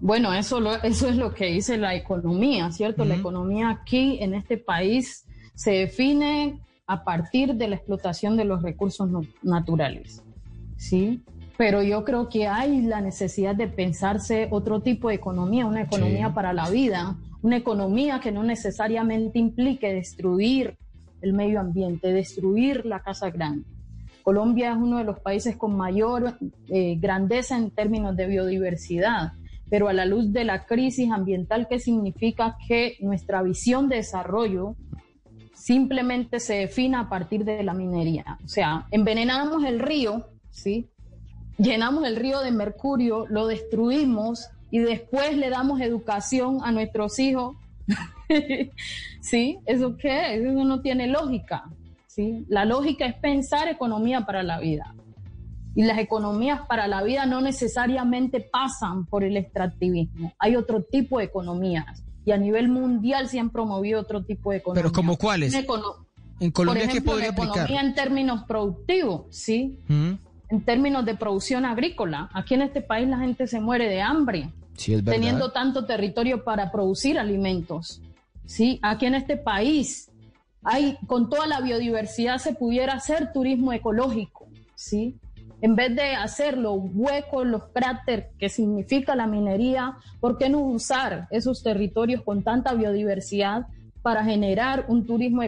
Bueno, 0.02 0.34
eso, 0.34 0.62
eso 0.84 1.08
es 1.08 1.16
lo 1.16 1.34
que 1.34 1.46
dice 1.46 1.78
la 1.78 1.96
economía, 1.96 2.72
¿cierto? 2.72 3.06
La 3.06 3.16
economía 3.16 3.70
aquí 3.70 4.18
en 4.22 4.34
este 4.34 4.58
país 4.58 5.26
se 5.54 5.72
define 5.72 6.60
a 6.86 7.04
partir 7.04 7.56
de 7.56 7.68
la 7.68 7.76
explotación 7.78 8.38
de 8.38 8.46
los 8.46 8.62
recursos 8.62 9.10
naturales, 9.42 10.22
¿sí? 10.78 11.24
Pero 11.58 11.82
yo 11.82 12.04
creo 12.04 12.28
que 12.28 12.48
hay 12.48 12.82
la 12.82 13.00
necesidad 13.00 13.56
de 13.56 13.68
pensarse 13.68 14.50
otro 14.52 14.82
tipo 14.82 15.08
de 15.08 15.16
economía, 15.16 15.66
una 15.66 15.84
economía 15.84 16.34
para 16.34 16.52
la 16.52 16.70
vida, 16.70 17.16
una 17.42 17.58
economía 17.58 18.20
que 18.20 18.32
no 18.32 18.44
necesariamente 18.44 19.40
implique 19.40 19.94
destruir 19.94 20.78
el 21.22 21.34
medio 21.34 21.62
ambiente, 21.62 22.12
destruir 22.12 22.86
la 22.86 23.00
casa 23.00 23.30
grande. 23.30 23.66
Colombia 24.22 24.72
es 24.72 24.78
uno 24.78 24.98
de 24.98 25.04
los 25.06 25.20
países 25.20 25.56
con 25.56 25.78
mayor 25.78 26.38
eh, 26.68 26.98
grandeza 27.00 27.58
en 27.58 27.72
términos 27.72 28.16
de 28.16 28.28
biodiversidad 28.28 29.34
pero 29.70 29.88
a 29.88 29.94
la 29.94 30.06
luz 30.06 30.32
de 30.32 30.44
la 30.44 30.66
crisis 30.66 31.12
ambiental, 31.12 31.68
¿qué 31.70 31.80
significa 31.80 32.58
que 32.68 32.98
nuestra 33.00 33.42
visión 33.42 33.90
de 33.90 33.98
desarrollo 33.98 34.76
simplemente 35.54 36.40
se 36.40 36.56
defina 36.56 37.02
a 37.02 37.10
partir 37.10 37.44
de 37.46 37.64
la 37.64 37.74
minería? 37.74 38.38
O 38.44 38.48
sea, 38.48 38.88
envenenamos 38.92 39.64
el 39.64 39.80
río, 39.80 40.28
¿sí? 40.52 40.90
llenamos 41.58 42.06
el 42.06 42.16
río 42.16 42.42
de 42.42 42.52
mercurio, 42.52 43.26
lo 43.30 43.48
destruimos 43.48 44.50
y 44.72 44.80
después 44.80 45.38
le 45.38 45.50
damos 45.50 45.82
educación 45.82 46.60
a 46.64 46.72
nuestros 46.72 47.20
hijos. 47.20 47.56
¿Sí? 49.22 49.60
¿Eso 49.66 49.96
qué? 49.98 50.36
Eso 50.36 50.52
no 50.52 50.82
tiene 50.82 51.08
lógica. 51.08 51.64
¿sí? 52.08 52.46
La 52.48 52.66
lógica 52.66 53.06
es 53.06 53.16
pensar 53.16 53.68
economía 53.68 54.26
para 54.26 54.44
la 54.44 54.60
vida. 54.60 54.94
Y 55.76 55.84
las 55.84 55.98
economías 56.00 56.62
para 56.68 56.88
la 56.88 57.04
vida 57.04 57.26
no 57.26 57.42
necesariamente 57.42 58.40
pasan 58.40 59.06
por 59.06 59.24
el 59.24 59.36
extractivismo. 59.38 60.34
Hay 60.40 60.56
otro 60.56 60.84
tipo 60.84 61.20
de 61.20 61.26
economías. 61.26 62.04
Y 62.26 62.32
a 62.32 62.38
nivel 62.38 62.70
mundial 62.70 63.28
se 63.28 63.40
han 63.40 63.50
promovido 63.50 64.00
otro 64.00 64.24
tipo 64.24 64.52
de 64.52 64.58
economías. 64.58 64.84
¿Pero 64.84 64.94
como 64.94 65.18
cuáles? 65.18 65.54
en 66.40 66.52
Colombia, 66.52 66.88
¿qué 66.88 67.02
podría 67.02 67.30
aplicar? 67.30 67.70
en 67.72 67.94
términos 67.94 68.44
productivos, 68.48 69.24
¿sí? 69.30 69.80
En 69.88 70.64
términos 70.64 71.06
de 71.06 71.16
producción 71.16 71.66
agrícola. 71.66 72.30
Aquí 72.34 72.54
en 72.54 72.62
este 72.62 72.82
país 72.82 73.08
la 73.08 73.20
gente 73.20 73.48
se 73.48 73.60
muere 73.60 73.90
de 73.90 74.02
hambre. 74.02 74.50
teniendo 75.04 75.52
tanto 75.52 75.86
territorio 75.86 76.44
para 76.44 76.72
producir 76.72 77.20
alimentos. 77.20 78.02
¿sí? 78.46 78.80
Aquí 78.82 79.06
en 79.06 79.16
este 79.16 79.38
país 79.38 80.10
hay, 80.64 80.98
con 81.08 81.30
toda 81.30 81.48
la 81.48 81.62
biodiversidad 81.62 82.38
se 82.38 82.54
pudiera 82.54 82.94
hacer 82.94 83.32
turismo 83.34 83.74
ecológico, 83.74 84.48
¿sí? 84.76 85.16
En 85.62 85.76
vez 85.76 85.96
de 85.96 86.16
hacer 86.16 86.58
los 86.58 86.80
huecos, 86.94 87.46
los 87.46 87.68
cráteres 87.70 88.28
que 88.38 88.50
significa 88.50 89.16
la 89.16 89.28
minería, 89.28 89.98
¿por 90.20 90.38
qué 90.38 90.50
no 90.50 90.60
usar 90.60 91.28
esos 91.32 91.64
territorios 91.64 92.22
con 92.24 92.44
tanta 92.44 92.74
biodiversidad 92.74 93.68
para 94.02 94.24
generar 94.24 94.86
un 94.88 95.06
turismo 95.06 95.42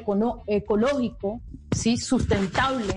ecológico, 0.48 1.42
¿sí? 1.72 1.98
sustentable 1.98 2.96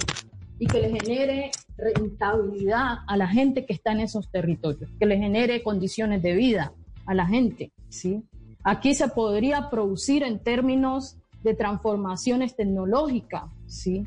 y 0.59 0.67
que 0.67 0.81
le 0.81 0.91
genere 0.91 1.51
rentabilidad 1.77 2.99
a 3.07 3.17
la 3.17 3.27
gente 3.27 3.67
que 3.67 3.73
está 3.73 3.93
en 3.93 4.01
esos 4.01 4.31
territorios, 4.31 4.91
que 4.99 5.07
le 5.07 5.19
genere 5.19 5.63
condiciones 5.63 6.23
de 6.23 6.35
vida 6.35 6.73
a 7.07 7.15
la 7.15 7.27
gente, 7.27 7.73
¿sí? 7.89 8.23
Aquí 8.63 8.95
se 8.95 9.09
podría 9.09 9.71
producir 9.71 10.23
en 10.23 10.39
términos 10.39 11.17
de 11.43 11.55
transformaciones 11.55 12.57
tecnológicas, 12.57 13.45
¿sí? 13.67 14.07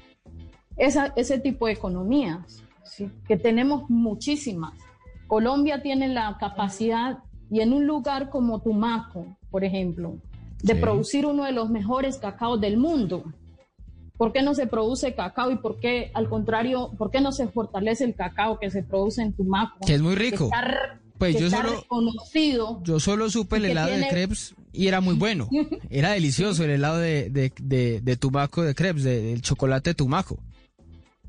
ese 0.78 1.40
tipo 1.40 1.68
de 1.68 1.74
economías, 1.74 2.64
¿sí? 2.84 3.10
que 3.28 3.38
tenemos 3.38 3.90
muchísimas. 3.90 4.74
Colombia 5.28 5.82
tiene 5.82 6.08
la 6.08 6.38
capacidad, 6.40 7.20
y 7.54 7.62
en 7.62 7.72
un 7.72 7.86
lugar 7.86 8.30
como 8.30 8.62
Tumaco, 8.62 9.38
por 9.52 9.64
ejemplo, 9.64 10.18
de 10.64 10.76
producir 10.76 11.26
uno 11.26 11.44
de 11.44 11.52
los 11.52 11.70
mejores 11.70 12.18
cacaos 12.18 12.60
del 12.60 12.78
mundo. 12.78 13.24
¿Por 14.18 14.32
qué 14.32 14.42
no 14.42 14.56
se 14.56 14.66
produce 14.66 15.14
cacao 15.14 15.52
y 15.52 15.58
por 15.58 15.80
qué, 15.80 16.10
al 16.14 16.30
contrario, 16.30 16.92
por 16.98 17.12
qué 17.12 17.20
no 17.20 17.32
se 17.32 17.48
fortalece 17.48 18.06
el 18.06 18.16
cacao 18.16 18.60
que 18.60 18.72
se 18.72 18.82
produce 18.82 19.22
en 19.22 19.34
Tumaco? 19.34 19.86
Que 19.86 19.96
es 19.96 20.02
muy 20.02 20.16
rico. 20.16 20.50
Pues 21.18 21.40
yo 21.40 21.50
solo, 21.50 21.84
conocido. 21.88 22.82
yo 22.84 23.00
solo 23.00 23.30
supe 23.30 23.58
el 23.58 23.66
helado 23.66 23.96
de 23.96 24.08
crepes 24.08 24.56
y 24.72 24.88
era 24.88 25.00
muy 25.00 25.16
bueno. 25.16 25.48
Era 25.90 26.12
delicioso 26.12 26.64
el 26.64 26.72
helado 26.72 26.98
de, 26.98 27.30
de, 27.30 27.54
de, 27.62 28.02
de 28.02 28.18
tumaco 28.18 28.64
de 28.64 28.74
crepes, 28.74 29.04
del 29.04 29.42
chocolate 29.42 29.92
de 29.92 29.94
tumaco. 29.94 30.40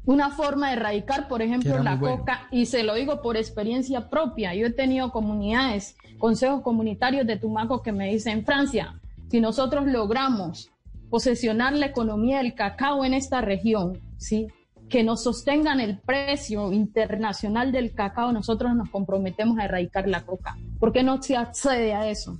Una 0.06 0.30
forma 0.30 0.68
de 0.68 0.74
erradicar, 0.74 1.28
por 1.28 1.40
ejemplo, 1.40 1.82
la 1.82 1.98
coca, 1.98 2.46
y 2.50 2.66
se 2.66 2.82
lo 2.82 2.94
digo 2.94 3.22
por 3.22 3.36
experiencia 3.36 4.10
propia. 4.10 4.54
Yo 4.54 4.66
he 4.66 4.70
tenido 4.70 5.10
comunidades, 5.10 5.96
consejos 6.18 6.62
comunitarios 6.62 7.26
de 7.26 7.38
Tumaco 7.38 7.82
que 7.82 7.92
me 7.92 8.10
dicen, 8.10 8.44
Francia, 8.44 9.00
si 9.30 9.40
nosotros 9.40 9.86
logramos 9.86 10.70
posesionar 11.08 11.72
la 11.74 11.86
economía 11.86 12.38
del 12.38 12.54
cacao 12.54 13.04
en 13.04 13.14
esta 13.14 13.40
región, 13.40 14.00
¿sí? 14.18 14.48
que 14.88 15.02
nos 15.02 15.22
sostengan 15.22 15.80
el 15.80 15.98
precio 15.98 16.72
internacional 16.72 17.72
del 17.72 17.94
cacao, 17.94 18.32
nosotros 18.32 18.74
nos 18.74 18.90
comprometemos 18.90 19.58
a 19.58 19.64
erradicar 19.64 20.06
la 20.06 20.24
coca. 20.24 20.56
¿Por 20.78 20.92
qué 20.92 21.02
no 21.02 21.22
se 21.22 21.36
accede 21.36 21.94
a 21.94 22.08
eso? 22.08 22.38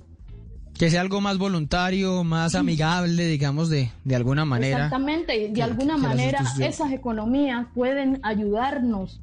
Que 0.77 0.89
sea 0.89 1.01
algo 1.01 1.21
más 1.21 1.37
voluntario, 1.37 2.23
más 2.23 2.53
amigable, 2.55 3.25
digamos, 3.27 3.69
de, 3.69 3.91
de 4.03 4.15
alguna 4.15 4.43
manera. 4.43 4.85
Exactamente, 4.85 5.49
de 5.49 5.63
alguna 5.63 5.97
manera 5.97 6.43
esas 6.59 6.91
economías 6.91 7.67
pueden 7.73 8.19
ayudarnos 8.23 9.21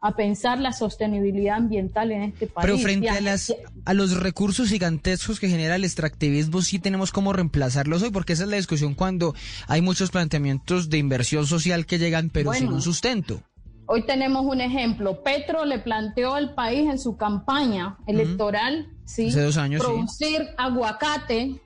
a 0.00 0.14
pensar 0.14 0.58
la 0.58 0.72
sostenibilidad 0.72 1.56
ambiental 1.56 2.12
en 2.12 2.22
este 2.22 2.46
país. 2.46 2.66
Pero 2.66 2.78
frente 2.78 3.08
a, 3.08 3.20
las, 3.20 3.54
a 3.84 3.94
los 3.94 4.16
recursos 4.20 4.68
gigantescos 4.68 5.40
que 5.40 5.48
genera 5.48 5.74
el 5.74 5.84
extractivismo, 5.84 6.62
sí 6.62 6.78
tenemos 6.78 7.12
cómo 7.12 7.32
reemplazarlos 7.32 8.02
hoy, 8.02 8.10
porque 8.10 8.34
esa 8.34 8.44
es 8.44 8.50
la 8.50 8.56
discusión 8.56 8.94
cuando 8.94 9.34
hay 9.66 9.82
muchos 9.82 10.10
planteamientos 10.10 10.90
de 10.90 10.98
inversión 10.98 11.46
social 11.46 11.86
que 11.86 11.98
llegan, 11.98 12.30
pero 12.30 12.52
sin 12.52 12.68
un 12.68 12.82
sustento. 12.82 13.42
Hoy 13.86 14.04
tenemos 14.04 14.44
un 14.44 14.60
ejemplo. 14.60 15.22
Petro 15.22 15.64
le 15.64 15.78
planteó 15.78 16.34
al 16.34 16.54
país 16.54 16.88
en 16.90 16.98
su 16.98 17.16
campaña 17.16 17.96
electoral, 18.06 18.88
¿sí? 19.06 19.30
dos 19.30 19.56
años, 19.56 19.82
producir 19.82 20.48
aguacate 20.58 21.60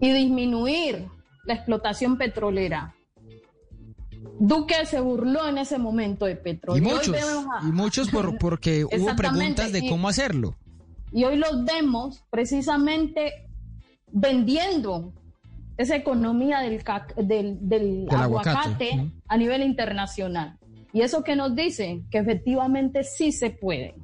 y 0.00 0.12
disminuir 0.12 1.08
la 1.44 1.54
explotación 1.54 2.18
petrolera. 2.18 2.94
Duque 4.38 4.86
se 4.86 5.00
burló 5.00 5.48
en 5.48 5.58
ese 5.58 5.78
momento 5.78 6.26
de 6.26 6.36
Petro. 6.36 6.76
Y, 6.76 6.80
muchos, 6.80 7.16
y 7.62 7.72
muchos 7.72 8.10
por, 8.10 8.38
porque 8.40 8.84
hubo 8.84 9.16
preguntas 9.16 9.72
de 9.72 9.88
cómo 9.88 10.08
hacerlo. 10.08 10.56
Y 11.12 11.24
hoy 11.24 11.36
los 11.36 11.64
vemos 11.64 12.24
precisamente 12.30 13.48
vendiendo 14.10 15.12
esa 15.76 15.96
economía 15.96 16.60
del, 16.60 17.58
del, 17.68 18.06
aguacate, 18.10 19.12
a 19.28 19.36
nivel 19.36 19.62
internacional. 19.62 20.58
Y 20.92 21.00
eso 21.00 21.22
que 21.22 21.36
nos 21.36 21.54
dice 21.54 22.02
que 22.10 22.18
efectivamente 22.18 23.04
sí 23.04 23.32
se 23.32 23.50
puede. 23.50 23.94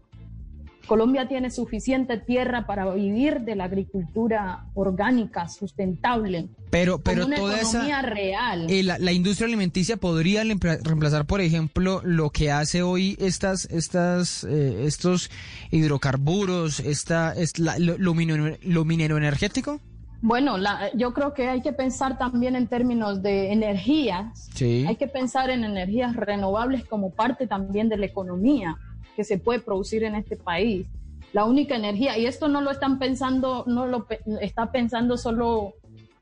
Colombia 0.88 1.28
tiene 1.28 1.50
suficiente 1.50 2.18
tierra 2.18 2.66
para 2.66 2.92
vivir 2.92 3.42
de 3.42 3.54
la 3.54 3.64
agricultura 3.64 4.64
orgánica, 4.74 5.48
sustentable. 5.48 6.48
Pero, 6.70 6.98
pero 6.98 7.26
una 7.26 7.36
toda 7.36 7.60
economía 7.60 8.02
real. 8.02 8.66
Eh, 8.68 8.82
la, 8.82 9.12
industria 9.12 9.46
alimenticia 9.46 9.96
podría 9.98 10.42
reemplazar, 10.42 11.26
por 11.26 11.40
ejemplo, 11.40 12.00
lo 12.02 12.30
que 12.30 12.50
hace 12.50 12.82
hoy 12.82 13.16
estas, 13.20 13.66
estas, 13.66 14.42
eh, 14.44 14.84
estos 14.84 15.30
hidrocarburos, 15.70 16.80
esta, 16.80 17.32
es 17.34 17.58
lo, 17.58 18.14
minero, 18.14 19.16
energético. 19.16 19.80
Bueno, 20.20 20.56
yo 20.94 21.14
creo 21.14 21.32
que 21.32 21.48
hay 21.48 21.62
que 21.62 21.72
pensar 21.72 22.18
también 22.18 22.56
en 22.56 22.66
términos 22.66 23.22
de 23.22 23.52
energías. 23.52 24.48
Sí. 24.54 24.84
Hay 24.88 24.96
que 24.96 25.06
pensar 25.06 25.50
en 25.50 25.62
energías 25.62 26.16
renovables 26.16 26.84
como 26.84 27.10
parte 27.10 27.46
también 27.46 27.88
de 27.88 27.98
la 27.98 28.06
economía 28.06 28.76
que 29.18 29.24
se 29.24 29.36
puede 29.36 29.58
producir 29.58 30.04
en 30.04 30.14
este 30.14 30.36
país. 30.36 30.86
La 31.32 31.44
única 31.44 31.74
energía, 31.74 32.16
y 32.16 32.26
esto 32.26 32.46
no 32.46 32.60
lo 32.60 32.70
están 32.70 33.00
pensando, 33.00 33.64
no 33.66 33.84
lo 33.84 34.06
está 34.40 34.70
pensando 34.70 35.16
solo 35.16 35.74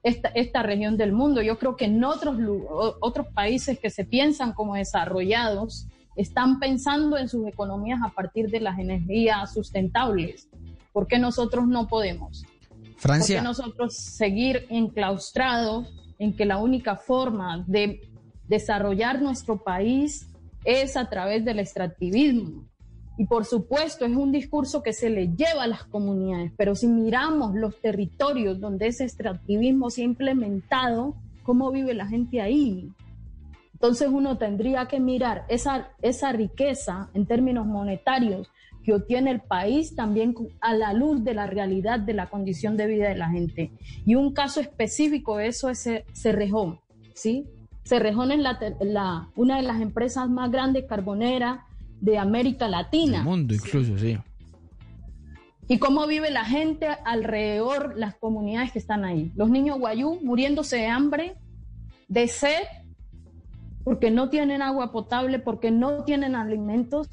esta, 0.02 0.28
esta 0.30 0.62
región 0.62 0.96
del 0.96 1.12
mundo. 1.12 1.42
Yo 1.42 1.58
creo 1.58 1.76
que 1.76 1.84
en 1.84 2.02
otros, 2.02 2.38
otros 3.00 3.26
países 3.34 3.78
que 3.78 3.90
se 3.90 4.06
piensan 4.06 4.54
como 4.54 4.76
desarrollados, 4.76 5.88
están 6.16 6.58
pensando 6.58 7.18
en 7.18 7.28
sus 7.28 7.46
economías 7.46 8.00
a 8.02 8.08
partir 8.08 8.48
de 8.48 8.60
las 8.60 8.78
energías 8.78 9.52
sustentables. 9.52 10.48
¿Por 10.90 11.06
qué 11.06 11.18
nosotros 11.18 11.68
no 11.68 11.88
podemos? 11.88 12.46
Francia. 12.96 13.36
¿Por 13.36 13.42
qué 13.42 13.48
nosotros 13.48 13.94
seguir 13.94 14.64
enclaustrados 14.70 15.94
en 16.18 16.34
que 16.34 16.46
la 16.46 16.56
única 16.56 16.96
forma 16.96 17.62
de 17.66 18.00
desarrollar 18.48 19.20
nuestro 19.20 19.62
país 19.62 20.26
es 20.64 20.96
a 20.96 21.10
través 21.10 21.44
del 21.44 21.58
extractivismo? 21.58 22.64
Y 23.18 23.26
por 23.26 23.44
supuesto 23.44 24.04
es 24.04 24.14
un 24.16 24.30
discurso 24.30 24.82
que 24.82 24.92
se 24.92 25.08
le 25.08 25.28
lleva 25.28 25.62
a 25.62 25.66
las 25.66 25.84
comunidades, 25.84 26.52
pero 26.56 26.74
si 26.74 26.86
miramos 26.86 27.54
los 27.54 27.80
territorios 27.80 28.60
donde 28.60 28.88
ese 28.88 29.04
extractivismo 29.04 29.88
se 29.90 30.02
ha 30.02 30.04
implementado, 30.04 31.16
¿cómo 31.42 31.70
vive 31.70 31.94
la 31.94 32.06
gente 32.06 32.42
ahí? 32.42 32.90
Entonces 33.72 34.08
uno 34.10 34.38
tendría 34.38 34.86
que 34.86 35.00
mirar 35.00 35.44
esa, 35.48 35.90
esa 36.02 36.32
riqueza 36.32 37.10
en 37.14 37.26
términos 37.26 37.66
monetarios 37.66 38.50
que 38.86 38.94
obtiene 38.94 39.32
el 39.32 39.40
país 39.40 39.96
también 39.96 40.34
a 40.60 40.72
la 40.72 40.92
luz 40.92 41.24
de 41.24 41.34
la 41.34 41.46
realidad 41.46 41.98
de 41.98 42.14
la 42.14 42.30
condición 42.30 42.76
de 42.76 42.86
vida 42.86 43.08
de 43.08 43.16
la 43.16 43.28
gente. 43.30 43.72
Y 44.04 44.14
un 44.14 44.32
caso 44.32 44.60
específico 44.60 45.38
de 45.38 45.48
eso 45.48 45.68
es 45.68 45.88
Cerrejón, 46.12 46.78
¿sí? 47.12 47.46
Cerrejón 47.84 48.30
es 48.32 48.38
una 49.34 49.56
de 49.56 49.62
las 49.62 49.80
empresas 49.80 50.28
más 50.28 50.50
grandes 50.50 50.86
carboneras 50.86 51.65
de 52.00 52.18
América 52.18 52.68
Latina. 52.68 53.18
El 53.18 53.24
mundo 53.24 53.54
incluso, 53.54 53.98
sí. 53.98 54.18
¿Y 55.68 55.78
cómo 55.78 56.06
vive 56.06 56.30
la 56.30 56.44
gente 56.44 56.86
alrededor, 57.04 57.94
las 57.96 58.14
comunidades 58.14 58.70
que 58.70 58.78
están 58.78 59.04
ahí? 59.04 59.32
Los 59.34 59.50
niños 59.50 59.78
guayú 59.78 60.20
muriéndose 60.22 60.76
de 60.76 60.86
hambre, 60.86 61.36
de 62.08 62.28
sed, 62.28 62.62
porque 63.82 64.12
no 64.12 64.30
tienen 64.30 64.62
agua 64.62 64.92
potable, 64.92 65.40
porque 65.40 65.72
no 65.72 66.04
tienen 66.04 66.36
alimentos. 66.36 67.08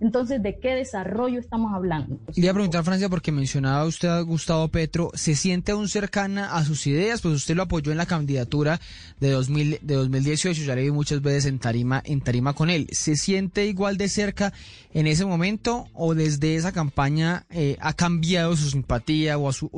Entonces, 0.00 0.42
¿de 0.42 0.58
qué 0.58 0.74
desarrollo 0.74 1.38
estamos 1.38 1.74
hablando? 1.74 2.18
Le 2.34 2.42
iba 2.42 2.50
a 2.50 2.54
preguntar, 2.54 2.84
Francia, 2.84 3.10
porque 3.10 3.32
mencionaba 3.32 3.84
usted 3.84 4.08
a 4.08 4.20
Gustavo 4.22 4.68
Petro, 4.68 5.10
¿se 5.14 5.34
siente 5.34 5.72
aún 5.72 5.88
cercana 5.88 6.54
a 6.56 6.64
sus 6.64 6.86
ideas? 6.86 7.20
Pues 7.20 7.34
usted 7.34 7.54
lo 7.54 7.64
apoyó 7.64 7.92
en 7.92 7.98
la 7.98 8.06
candidatura 8.06 8.80
de, 9.20 9.30
2000, 9.30 9.80
de 9.82 9.94
2018, 9.94 10.62
ya 10.62 10.74
le 10.74 10.84
vi 10.84 10.90
muchas 10.90 11.20
veces 11.20 11.44
en 11.44 11.58
tarima, 11.58 12.02
en 12.04 12.22
tarima 12.22 12.54
con 12.54 12.70
él. 12.70 12.88
¿Se 12.92 13.14
siente 13.14 13.66
igual 13.66 13.98
de 13.98 14.08
cerca 14.08 14.54
en 14.94 15.06
ese 15.06 15.26
momento 15.26 15.86
o 15.92 16.14
desde 16.14 16.56
esa 16.56 16.72
campaña 16.72 17.44
eh, 17.50 17.76
ha 17.80 17.92
cambiado 17.92 18.56
su 18.56 18.70
simpatía 18.70 19.38
o, 19.38 19.52
su, 19.52 19.70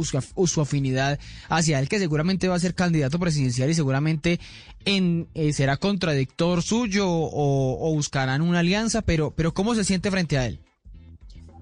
su, 0.46 0.60
afinidad 0.60 1.18
hacia 1.48 1.78
él, 1.80 1.88
que 1.88 1.98
seguramente 1.98 2.48
va 2.48 2.54
a 2.54 2.60
ser 2.60 2.74
candidato 2.74 3.18
presidencial 3.18 3.70
y 3.70 3.74
seguramente 3.74 4.40
en, 4.84 5.28
eh, 5.34 5.52
será 5.52 5.76
contradictor 5.76 6.62
suyo 6.62 7.08
o, 7.08 7.88
o 7.88 7.94
buscarán 7.94 8.42
una 8.42 8.60
alianza, 8.60 9.02
pero, 9.02 9.32
pero 9.34 9.52
¿cómo 9.54 9.74
se 9.74 9.84
siente 9.84 10.10
frente 10.10 10.38
a 10.38 10.46
él? 10.46 10.60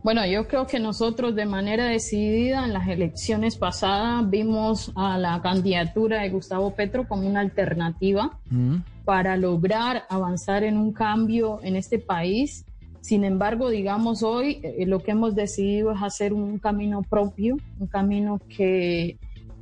Bueno, 0.03 0.25
yo 0.27 0.49
creo 0.49 0.67
que 0.67 0.79
nosotros 0.79 1.35
de 1.35 1.45
manera 1.45 1.85
decidida 1.85 2.65
en 2.65 2.73
las 2.73 2.89
elecciones 2.89 3.57
pasadas 3.57 4.29
vimos 4.31 4.93
a 4.97 5.19
la 5.19 5.43
candidatura 5.43 6.23
de 6.23 6.31
Gustavo 6.31 6.75
Petro 6.75 7.07
como 7.07 7.29
una 7.29 7.41
alternativa 7.41 8.39
mm. 8.49 8.77
para 9.05 9.37
lograr 9.37 10.05
avanzar 10.09 10.65
en 10.65 10.79
un 10.79 10.93
cambio 10.93 11.61
en 11.63 11.77
este 11.77 11.99
país. 11.99 12.65
Sin 13.03 13.25
embargo, 13.25 13.69
digamos 13.69 14.23
hoy 14.23 14.61
eh, 14.63 14.87
lo 14.87 15.01
que 15.01 15.11
hemos 15.11 15.35
decidido 15.35 15.93
es 15.93 16.03
hacer 16.03 16.33
un 16.33 16.59
camino 16.59 17.03
propio, 17.03 17.59
un 17.79 17.87
camino 17.87 18.41
que, 18.57 19.19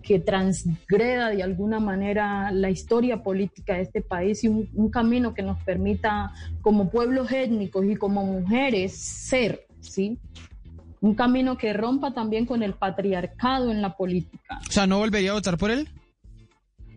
que 0.09 0.19
transgreda 0.19 1.29
de 1.29 1.43
alguna 1.43 1.81
manera 1.81 2.51
la 2.51 2.71
historia 2.71 3.23
política 3.23 3.75
de 3.75 3.83
este 3.83 4.01
país 4.01 4.43
y 4.43 4.49
un 4.49 4.91
camino 4.91 5.35
que 5.35 5.43
nos 5.43 5.63
permita 5.65 6.33
como 6.63 6.89
pueblos 6.89 7.31
étnicos 7.31 7.85
y 7.85 7.95
como 7.95 8.25
mujeres 8.25 8.97
ser 8.97 9.69
¿sí? 9.81 10.19
Un 11.03 11.15
camino 11.15 11.59
que 11.59 11.75
rompa 11.75 12.15
también 12.15 12.47
con 12.47 12.63
el 12.63 12.73
patriarcado 12.73 13.71
en 13.71 13.83
la 13.83 13.99
política. 13.99 14.61
O 14.67 14.73
sea, 14.73 14.87
¿no 14.87 14.99
volvería 14.99 15.33
a 15.33 15.35
votar 15.35 15.59
por 15.59 15.71
él? 15.71 15.91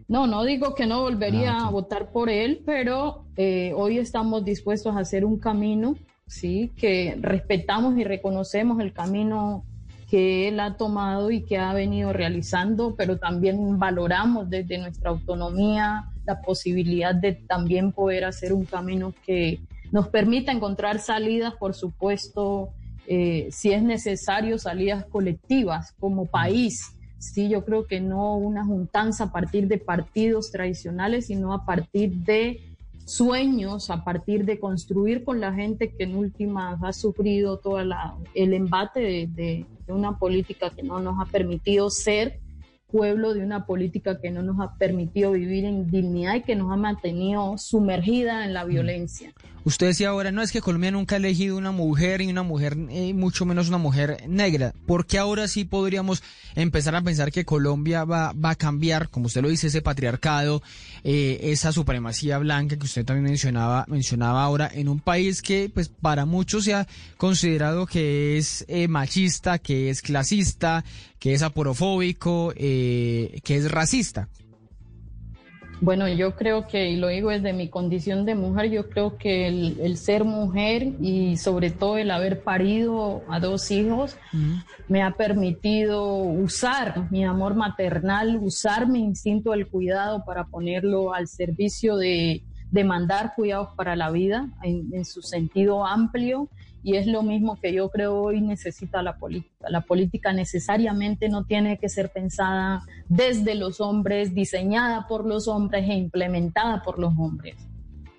No, 0.07 0.25
no 0.25 0.45
digo 0.45 0.73
que 0.73 0.85
no 0.85 1.01
volvería 1.01 1.57
ah, 1.57 1.67
a 1.67 1.69
votar 1.69 2.13
por 2.13 2.29
él, 2.29 2.63
pero 2.65 3.25
eh, 3.35 3.73
hoy 3.75 3.97
estamos 3.97 4.45
dispuestos 4.45 4.95
a 4.95 4.99
hacer 4.99 5.25
un 5.25 5.37
camino, 5.37 5.95
¿sí? 6.27 6.71
Que 6.77 7.17
respetamos 7.19 7.97
y 7.97 8.05
reconocemos 8.05 8.79
el 8.79 8.93
camino 8.93 9.65
que 10.11 10.49
él 10.49 10.59
ha 10.59 10.75
tomado 10.75 11.31
y 11.31 11.43
que 11.43 11.57
ha 11.57 11.73
venido 11.73 12.11
realizando, 12.11 12.95
pero 12.97 13.17
también 13.17 13.79
valoramos 13.79 14.49
desde 14.49 14.77
nuestra 14.77 15.09
autonomía 15.09 16.11
la 16.25 16.41
posibilidad 16.41 17.15
de 17.15 17.31
también 17.31 17.93
poder 17.93 18.25
hacer 18.25 18.51
un 18.51 18.65
camino 18.65 19.13
que 19.25 19.61
nos 19.89 20.09
permita 20.09 20.51
encontrar 20.51 20.99
salidas, 20.99 21.53
por 21.53 21.73
supuesto, 21.75 22.73
eh, 23.07 23.47
si 23.51 23.71
es 23.71 23.83
necesario, 23.83 24.59
salidas 24.59 25.05
colectivas 25.05 25.93
como 25.97 26.25
país. 26.25 26.93
Sí, 27.17 27.47
yo 27.47 27.63
creo 27.63 27.87
que 27.87 28.01
no 28.01 28.35
una 28.35 28.65
juntanza 28.65 29.25
a 29.25 29.31
partir 29.31 29.69
de 29.69 29.77
partidos 29.77 30.51
tradicionales, 30.51 31.27
sino 31.27 31.53
a 31.53 31.65
partir 31.65 32.11
de 32.15 32.70
sueños, 33.11 33.89
a 33.89 34.03
partir 34.03 34.45
de 34.45 34.59
construir 34.59 35.23
con 35.23 35.39
la 35.39 35.53
gente 35.53 35.93
que 35.93 36.03
en 36.03 36.15
últimas 36.15 36.81
ha 36.83 36.93
sufrido 36.93 37.57
todo 37.57 37.79
el 37.79 38.53
embate 38.53 39.27
de 39.27 39.65
una 39.87 40.17
política 40.17 40.69
que 40.69 40.83
no 40.83 40.99
nos 40.99 41.19
ha 41.19 41.25
permitido 41.25 41.89
ser 41.89 42.39
pueblo 42.91 43.33
de 43.33 43.43
una 43.43 43.65
política 43.65 44.19
que 44.19 44.31
no 44.31 44.41
nos 44.41 44.59
ha 44.59 44.75
permitido 44.77 45.31
vivir 45.31 45.65
en 45.65 45.89
dignidad 45.89 46.35
y 46.35 46.41
que 46.41 46.55
nos 46.55 46.71
ha 46.71 46.75
mantenido 46.75 47.57
sumergida 47.57 48.45
en 48.45 48.53
la 48.53 48.65
mm. 48.65 48.69
violencia. 48.69 49.33
Usted 49.63 49.87
decía 49.87 50.09
ahora, 50.09 50.31
no 50.31 50.41
es 50.41 50.51
que 50.51 50.59
Colombia 50.59 50.89
nunca 50.89 51.15
ha 51.15 51.17
elegido 51.19 51.55
una 51.55 51.71
mujer 51.71 52.21
y 52.21 52.27
una 52.27 52.41
mujer, 52.41 52.75
eh, 52.89 53.13
mucho 53.13 53.45
menos 53.45 53.67
una 53.67 53.77
mujer 53.77 54.23
negra. 54.27 54.73
¿Por 54.87 55.05
qué 55.05 55.19
ahora 55.19 55.47
sí 55.47 55.65
podríamos 55.65 56.23
empezar 56.55 56.95
a 56.95 57.01
pensar 57.03 57.31
que 57.31 57.45
Colombia 57.45 58.03
va, 58.03 58.33
va 58.33 58.51
a 58.51 58.55
cambiar, 58.55 59.09
como 59.09 59.27
usted 59.27 59.43
lo 59.43 59.49
dice, 59.49 59.67
ese 59.67 59.83
patriarcado, 59.83 60.63
eh, 61.03 61.39
esa 61.43 61.71
supremacía 61.71 62.39
blanca 62.39 62.75
que 62.75 62.85
usted 62.85 63.05
también 63.05 63.25
mencionaba, 63.25 63.85
mencionaba 63.87 64.43
ahora, 64.43 64.67
en 64.73 64.89
un 64.89 64.99
país 64.99 65.43
que 65.43 65.69
pues 65.71 65.89
para 65.89 66.25
muchos 66.25 66.65
se 66.65 66.73
ha 66.73 66.87
considerado 67.17 67.85
que 67.85 68.37
es 68.37 68.65
eh, 68.67 68.87
machista, 68.87 69.59
que 69.59 69.91
es 69.91 70.01
clasista, 70.01 70.83
que 71.19 71.35
es 71.35 71.43
aporofóbico, 71.43 72.51
que 73.43 73.55
es 73.55 73.71
racista? 73.71 74.29
Bueno, 75.83 76.07
yo 76.07 76.35
creo 76.35 76.67
que, 76.67 76.91
y 76.91 76.97
lo 76.97 77.07
digo 77.07 77.31
desde 77.31 77.53
mi 77.53 77.67
condición 77.67 78.23
de 78.23 78.35
mujer, 78.35 78.69
yo 78.69 78.87
creo 78.87 79.17
que 79.17 79.47
el, 79.47 79.97
ser 79.97 80.23
mujer 80.23 80.93
y 81.01 81.37
sobre 81.37 81.71
todo 81.71 81.97
el 81.97 82.11
haber 82.11 82.43
parido 82.43 83.23
a 83.27 83.39
dos 83.39 83.71
hijos 83.71 84.15
me 84.87 85.01
ha 85.01 85.09
permitido 85.09 86.17
usar 86.17 87.11
mi 87.11 87.25
amor 87.25 87.55
maternal, 87.55 88.37
usar 88.43 88.87
mi 88.87 88.99
instinto 88.99 89.51
del 89.51 89.67
cuidado 89.67 90.23
para 90.23 90.45
ponerlo 90.45 91.15
al 91.15 91.27
servicio 91.27 91.97
de, 91.97 92.43
mandar 92.85 93.33
cuidados 93.35 93.69
para 93.75 93.95
la 93.95 94.11
vida 94.11 94.49
en 94.61 95.03
su 95.03 95.23
sentido 95.23 95.83
amplio 95.83 96.47
y 96.83 96.95
es 96.95 97.07
lo 97.07 97.23
mismo 97.23 97.59
que 97.59 97.73
yo 97.73 97.89
creo 97.89 98.21
hoy 98.21 98.41
necesita 98.41 99.01
la 99.03 99.17
política. 99.17 99.69
La 99.69 99.81
política 99.81 100.33
necesariamente 100.33 101.29
no 101.29 101.45
tiene 101.45 101.77
que 101.77 101.89
ser 101.89 102.09
pensada 102.09 102.83
desde 103.07 103.55
los 103.55 103.81
hombres, 103.81 104.33
diseñada 104.33 105.07
por 105.07 105.25
los 105.25 105.47
hombres 105.47 105.87
e 105.89 105.93
implementada 105.93 106.81
por 106.81 106.97
los 106.99 107.13
hombres. 107.17 107.55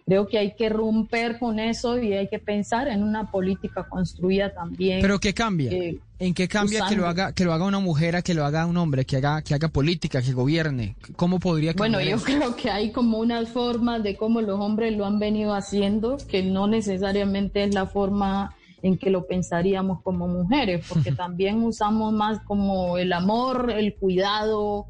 Creo 0.04 0.26
que 0.26 0.38
hay 0.38 0.54
que 0.56 0.68
romper 0.68 1.38
con 1.38 1.58
eso 1.58 1.98
y 1.98 2.12
hay 2.12 2.28
que 2.28 2.38
pensar 2.38 2.88
en 2.88 3.02
una 3.02 3.30
política 3.30 3.84
construida 3.88 4.52
también. 4.52 5.00
Pero 5.00 5.20
¿qué 5.20 5.32
cambia? 5.32 5.70
Eh, 5.70 5.98
¿En 6.18 6.34
qué 6.34 6.48
cambia 6.48 6.86
que 6.88 6.96
lo 6.96 7.06
haga 7.06 7.32
que 7.32 7.44
lo 7.44 7.52
haga 7.52 7.64
una 7.64 7.78
mujer 7.78 8.16
a 8.16 8.22
que 8.22 8.34
lo 8.34 8.44
haga 8.44 8.66
un 8.66 8.76
hombre, 8.76 9.04
que 9.04 9.16
haga 9.16 9.42
que 9.42 9.54
haga 9.54 9.68
política, 9.68 10.20
que 10.20 10.32
gobierne? 10.32 10.96
¿Cómo 11.16 11.38
podría 11.38 11.74
cambiar? 11.74 12.04
Bueno, 12.04 12.16
yo 12.16 12.24
creo 12.24 12.56
que 12.56 12.70
hay 12.70 12.90
como 12.90 13.18
unas 13.18 13.48
formas 13.48 14.02
de 14.02 14.16
cómo 14.16 14.40
los 14.40 14.58
hombres 14.60 14.96
lo 14.96 15.06
han 15.06 15.18
venido 15.18 15.54
haciendo, 15.54 16.16
que 16.28 16.42
no 16.42 16.66
necesariamente 16.66 17.64
es 17.64 17.74
la 17.74 17.86
forma 17.86 18.54
en 18.82 18.98
que 18.98 19.10
lo 19.10 19.26
pensaríamos 19.26 20.02
como 20.02 20.26
mujeres, 20.26 20.84
porque 20.88 21.12
también 21.16 21.62
usamos 21.62 22.12
más 22.12 22.40
como 22.40 22.98
el 22.98 23.12
amor, 23.12 23.72
el 23.76 23.94
cuidado, 23.94 24.86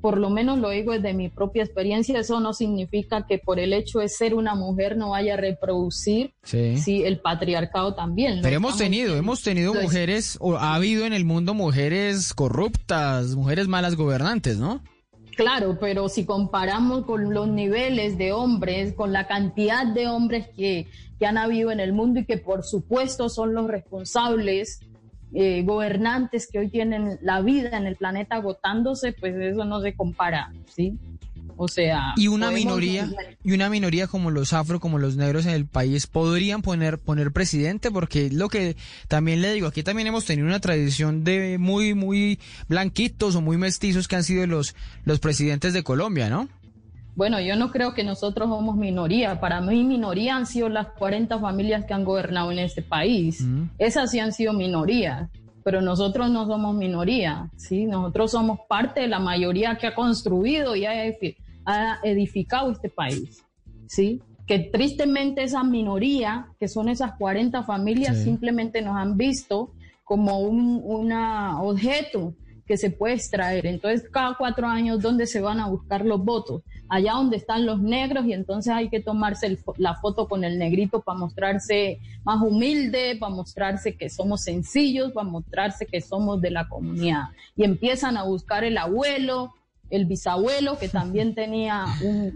por 0.00 0.18
lo 0.18 0.30
menos 0.30 0.58
lo 0.58 0.70
digo 0.70 0.92
desde 0.92 1.12
mi 1.12 1.28
propia 1.28 1.64
experiencia, 1.64 2.20
eso 2.20 2.40
no 2.40 2.52
significa 2.52 3.26
que 3.26 3.38
por 3.38 3.58
el 3.58 3.72
hecho 3.72 3.98
de 3.98 4.08
ser 4.08 4.34
una 4.34 4.54
mujer 4.54 4.96
no 4.96 5.10
vaya 5.10 5.34
a 5.34 5.36
reproducir 5.36 6.34
sí. 6.42 7.02
el 7.04 7.20
patriarcado 7.20 7.94
también. 7.94 8.40
Pero 8.42 8.56
hemos 8.56 8.76
tenido, 8.76 9.16
hemos 9.16 9.42
tenido 9.42 9.74
mujeres, 9.74 10.38
o 10.40 10.56
ha 10.56 10.74
habido 10.74 11.04
en 11.04 11.12
el 11.12 11.24
mundo 11.24 11.54
mujeres 11.54 12.32
corruptas, 12.32 13.34
mujeres 13.34 13.66
malas 13.66 13.96
gobernantes, 13.96 14.58
¿no? 14.58 14.82
Claro, 15.36 15.78
pero 15.80 16.08
si 16.08 16.24
comparamos 16.24 17.04
con 17.04 17.32
los 17.32 17.48
niveles 17.48 18.18
de 18.18 18.32
hombres, 18.32 18.92
con 18.94 19.12
la 19.12 19.28
cantidad 19.28 19.86
de 19.86 20.08
hombres 20.08 20.48
que, 20.56 20.88
que 21.18 21.26
han 21.26 21.38
habido 21.38 21.70
en 21.70 21.78
el 21.78 21.92
mundo 21.92 22.20
y 22.20 22.24
que 22.24 22.38
por 22.38 22.64
supuesto 22.64 23.28
son 23.28 23.54
los 23.54 23.68
responsables 23.68 24.80
eh, 25.34 25.62
gobernantes 25.62 26.48
que 26.50 26.58
hoy 26.58 26.68
tienen 26.68 27.18
la 27.22 27.40
vida 27.42 27.76
en 27.76 27.86
el 27.86 27.96
planeta 27.96 28.36
agotándose, 28.36 29.12
pues 29.12 29.34
eso 29.36 29.64
no 29.64 29.80
se 29.80 29.94
compara, 29.94 30.52
¿sí? 30.66 30.98
O 31.60 31.66
sea, 31.66 32.14
y 32.16 32.28
una 32.28 32.52
minoría 32.52 33.10
y 33.42 33.52
una 33.52 33.68
minoría 33.68 34.06
como 34.06 34.30
los 34.30 34.52
afro, 34.52 34.78
como 34.78 34.98
los 34.98 35.16
negros 35.16 35.44
en 35.44 35.54
el 35.54 35.66
país 35.66 36.06
podrían 36.06 36.62
poner 36.62 36.98
poner 36.98 37.32
presidente 37.32 37.90
porque 37.90 38.30
lo 38.30 38.48
que 38.48 38.76
también 39.08 39.42
le 39.42 39.52
digo, 39.52 39.66
aquí 39.66 39.82
también 39.82 40.06
hemos 40.06 40.24
tenido 40.24 40.46
una 40.46 40.60
tradición 40.60 41.24
de 41.24 41.58
muy 41.58 41.94
muy 41.94 42.38
blanquitos 42.68 43.34
o 43.34 43.40
muy 43.40 43.56
mestizos 43.56 44.06
que 44.06 44.14
han 44.14 44.22
sido 44.22 44.46
los 44.46 44.76
los 45.04 45.18
presidentes 45.18 45.72
de 45.72 45.82
Colombia, 45.82 46.30
¿no? 46.30 46.48
Bueno, 47.18 47.40
yo 47.40 47.56
no 47.56 47.72
creo 47.72 47.94
que 47.94 48.04
nosotros 48.04 48.48
somos 48.48 48.76
minoría. 48.76 49.40
Para 49.40 49.60
mí 49.60 49.82
minoría 49.82 50.36
han 50.36 50.46
sido 50.46 50.68
las 50.68 50.86
40 50.86 51.40
familias 51.40 51.84
que 51.84 51.92
han 51.92 52.04
gobernado 52.04 52.52
en 52.52 52.60
este 52.60 52.80
país. 52.80 53.40
Mm. 53.40 53.70
Esas 53.76 54.12
sí 54.12 54.20
han 54.20 54.32
sido 54.32 54.52
minorías, 54.52 55.28
pero 55.64 55.80
nosotros 55.80 56.30
no 56.30 56.46
somos 56.46 56.76
minoría, 56.76 57.50
¿sí? 57.56 57.86
Nosotros 57.86 58.30
somos 58.30 58.60
parte 58.68 59.00
de 59.00 59.08
la 59.08 59.18
mayoría 59.18 59.76
que 59.78 59.88
ha 59.88 59.96
construido 59.96 60.76
y 60.76 60.86
ha, 60.86 61.06
edificado 62.04 62.70
este 62.70 62.88
país, 62.88 63.42
¿sí? 63.88 64.22
Que 64.46 64.60
tristemente 64.60 65.42
esa 65.42 65.64
minoría, 65.64 66.46
que 66.60 66.68
son 66.68 66.88
esas 66.88 67.16
40 67.18 67.64
familias, 67.64 68.22
simplemente 68.22 68.80
nos 68.80 68.96
han 68.96 69.16
visto 69.16 69.72
como 70.04 70.38
un 70.38 70.80
una 70.84 71.60
objeto 71.62 72.32
que 72.68 72.76
se 72.76 72.90
puede 72.90 73.14
extraer. 73.14 73.66
Entonces, 73.66 74.08
cada 74.10 74.36
cuatro 74.36 74.68
años, 74.68 75.00
¿dónde 75.00 75.26
se 75.26 75.40
van 75.40 75.58
a 75.58 75.68
buscar 75.68 76.04
los 76.04 76.22
votos? 76.22 76.62
Allá 76.90 77.14
donde 77.14 77.38
están 77.38 77.64
los 77.64 77.80
negros 77.80 78.26
y 78.26 78.34
entonces 78.34 78.72
hay 78.72 78.90
que 78.90 79.00
tomarse 79.00 79.58
la 79.78 79.94
foto 79.94 80.28
con 80.28 80.44
el 80.44 80.58
negrito 80.58 81.00
para 81.00 81.18
mostrarse 81.18 81.98
más 82.24 82.42
humilde, 82.42 83.16
para 83.18 83.34
mostrarse 83.34 83.96
que 83.96 84.10
somos 84.10 84.42
sencillos, 84.42 85.12
para 85.12 85.26
mostrarse 85.28 85.86
que 85.86 86.02
somos 86.02 86.42
de 86.42 86.50
la 86.50 86.68
comunidad. 86.68 87.24
Y 87.56 87.64
empiezan 87.64 88.18
a 88.18 88.24
buscar 88.24 88.64
el 88.64 88.76
abuelo, 88.76 89.54
el 89.88 90.04
bisabuelo 90.04 90.78
que 90.78 90.88
también 90.88 91.34
tenía 91.34 91.86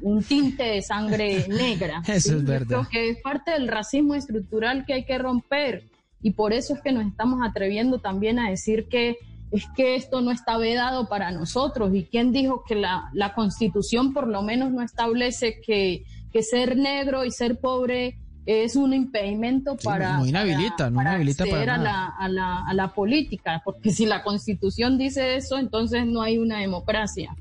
un, 0.03 0.23
tinte 0.23 0.62
de 0.62 0.81
sangre 0.81 1.47
negra. 1.49 2.03
Eso 2.09 2.37
es 2.37 2.45
verdad. 2.45 2.88
que 2.90 3.11
es 3.11 3.18
parte 3.21 3.51
del 3.51 3.68
racismo 3.68 4.14
estructural 4.14 4.87
que 4.87 4.95
hay 4.95 5.05
que 5.05 5.18
romper 5.18 5.85
y 6.23 6.31
por 6.31 6.53
eso 6.53 6.75
es 6.75 6.81
que 6.81 6.92
nos 6.92 7.05
estamos 7.05 7.40
atreviendo 7.42 7.99
también 7.99 8.38
a 8.38 8.49
decir 8.49 8.87
que 8.88 9.16
es 9.53 9.67
que 9.77 9.95
esto 9.95 10.21
no 10.21 10.31
está 10.31 10.57
vedado 10.57 11.09
para 11.09 11.31
nosotros. 11.31 11.95
¿Y 11.95 12.05
quién 12.05 12.33
dijo 12.33 12.65
que 12.67 12.75
la, 12.75 13.11
la 13.12 13.35
constitución 13.35 14.12
por 14.12 14.27
lo 14.27 14.43
menos 14.43 14.73
no 14.73 14.83
establece 14.83 15.61
que, 15.61 16.05
que 16.33 16.43
ser 16.43 16.77
negro 16.77 17.25
y 17.25 17.31
ser 17.31 17.61
pobre 17.61 18.19
es 18.45 18.75
un 18.75 18.93
impedimento 18.93 19.77
para, 19.77 20.19
no 20.19 20.27
inhabilita, 20.27 20.91
no 20.91 21.01
inhabilita 21.01 21.45
para 21.47 21.75
a, 21.75 21.79
la, 21.79 22.07
a, 22.07 22.29
la, 22.29 22.65
a 22.67 22.75
la 22.75 22.88
política, 22.88 23.62
porque 23.65 23.93
si 23.93 24.05
la 24.05 24.25
constitución 24.25 24.99
dice 24.99 25.37
eso, 25.37 25.59
entonces 25.59 26.07
no 26.07 26.23
hay 26.23 26.38
una 26.38 26.59
democracia. 26.59 27.37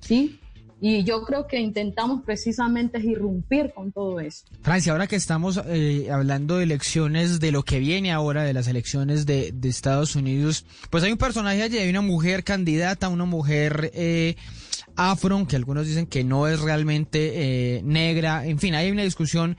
¿Sí? 0.00 0.40
Y 0.80 1.04
yo 1.04 1.22
creo 1.22 1.46
que 1.46 1.58
intentamos 1.58 2.22
precisamente 2.22 2.98
irrumpir 2.98 3.72
con 3.74 3.92
todo 3.92 4.20
eso. 4.20 4.44
Francia, 4.62 4.92
ahora 4.92 5.06
que 5.06 5.16
estamos 5.16 5.60
eh, 5.66 6.08
hablando 6.10 6.58
de 6.58 6.64
elecciones, 6.64 7.40
de 7.40 7.50
lo 7.50 7.62
que 7.62 7.78
viene 7.78 8.12
ahora, 8.12 8.42
de 8.42 8.52
las 8.52 8.68
elecciones 8.68 9.24
de, 9.24 9.52
de 9.52 9.68
Estados 9.68 10.16
Unidos, 10.16 10.66
pues 10.90 11.02
hay 11.02 11.12
un 11.12 11.18
personaje 11.18 11.62
allí, 11.62 11.78
hay 11.78 11.88
una 11.88 12.02
mujer 12.02 12.44
candidata, 12.44 13.08
una 13.08 13.24
mujer... 13.24 13.90
Eh, 13.94 14.36
afro, 14.96 15.46
que 15.46 15.56
algunos 15.56 15.86
dicen 15.86 16.06
que 16.06 16.24
no 16.24 16.48
es 16.48 16.60
realmente 16.60 17.76
eh, 17.76 17.82
negra. 17.84 18.46
En 18.46 18.58
fin, 18.58 18.74
hay 18.74 18.90
una 18.90 19.02
discusión 19.02 19.56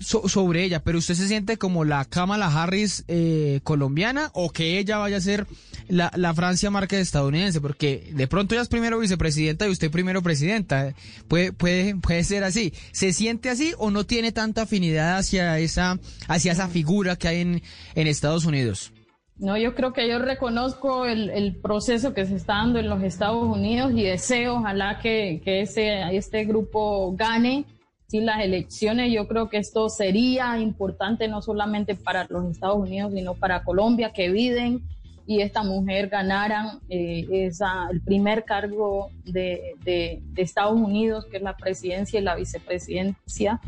sobre 0.00 0.64
ella, 0.64 0.82
pero 0.82 0.98
usted 0.98 1.14
se 1.14 1.28
siente 1.28 1.56
como 1.56 1.84
la 1.84 2.04
Kamala 2.04 2.46
Harris 2.46 3.04
eh, 3.08 3.60
colombiana 3.62 4.30
o 4.34 4.50
que 4.50 4.78
ella 4.78 4.98
vaya 4.98 5.18
a 5.18 5.20
ser 5.20 5.46
la, 5.88 6.12
la 6.16 6.34
Francia 6.34 6.70
Márquez 6.70 7.00
estadounidense, 7.00 7.60
porque 7.60 8.10
de 8.12 8.26
pronto 8.26 8.54
ella 8.54 8.62
es 8.62 8.68
primero 8.68 8.98
vicepresidenta 8.98 9.66
y 9.66 9.70
usted 9.70 9.90
primero 9.90 10.22
presidenta. 10.22 10.94
Puede, 11.28 11.52
puede, 11.52 11.96
puede 11.96 12.24
ser 12.24 12.44
así. 12.44 12.72
¿Se 12.92 13.12
siente 13.12 13.50
así 13.50 13.72
o 13.78 13.90
no 13.90 14.04
tiene 14.04 14.32
tanta 14.32 14.62
afinidad 14.62 15.18
hacia 15.18 15.58
esa, 15.58 15.98
hacia 16.28 16.52
esa 16.52 16.68
figura 16.68 17.16
que 17.16 17.28
hay 17.28 17.40
en, 17.40 17.62
en 17.94 18.06
Estados 18.06 18.44
Unidos? 18.44 18.92
No, 19.40 19.56
yo 19.56 19.74
creo 19.74 19.94
que 19.94 20.06
yo 20.06 20.18
reconozco 20.18 21.06
el, 21.06 21.30
el, 21.30 21.56
proceso 21.56 22.12
que 22.12 22.26
se 22.26 22.36
está 22.36 22.56
dando 22.56 22.78
en 22.78 22.90
los 22.90 23.02
Estados 23.02 23.42
Unidos 23.42 23.92
y 23.94 24.02
deseo, 24.02 24.56
ojalá 24.56 24.98
que, 24.98 25.40
que 25.42 25.62
ese, 25.62 26.14
este 26.14 26.44
grupo 26.44 27.14
gane 27.16 27.64
sí, 28.06 28.20
las 28.20 28.40
elecciones. 28.42 29.10
Yo 29.10 29.26
creo 29.26 29.48
que 29.48 29.56
esto 29.56 29.88
sería 29.88 30.58
importante 30.58 31.26
no 31.26 31.40
solamente 31.40 31.94
para 31.94 32.26
los 32.28 32.50
Estados 32.50 32.76
Unidos, 32.76 33.14
sino 33.14 33.34
para 33.34 33.64
Colombia, 33.64 34.12
que 34.12 34.30
Biden 34.30 34.82
y 35.26 35.40
esta 35.40 35.62
mujer 35.62 36.08
ganaran 36.08 36.80
eh, 36.90 37.26
esa, 37.30 37.88
el 37.90 38.02
primer 38.02 38.44
cargo 38.44 39.10
de, 39.24 39.74
de, 39.84 40.22
Estados 40.36 40.78
Unidos, 40.78 41.24
que 41.30 41.38
es 41.38 41.42
la 41.42 41.56
presidencia 41.56 42.20
y 42.20 42.22
la 42.22 42.34
vicepresidencia. 42.34 43.60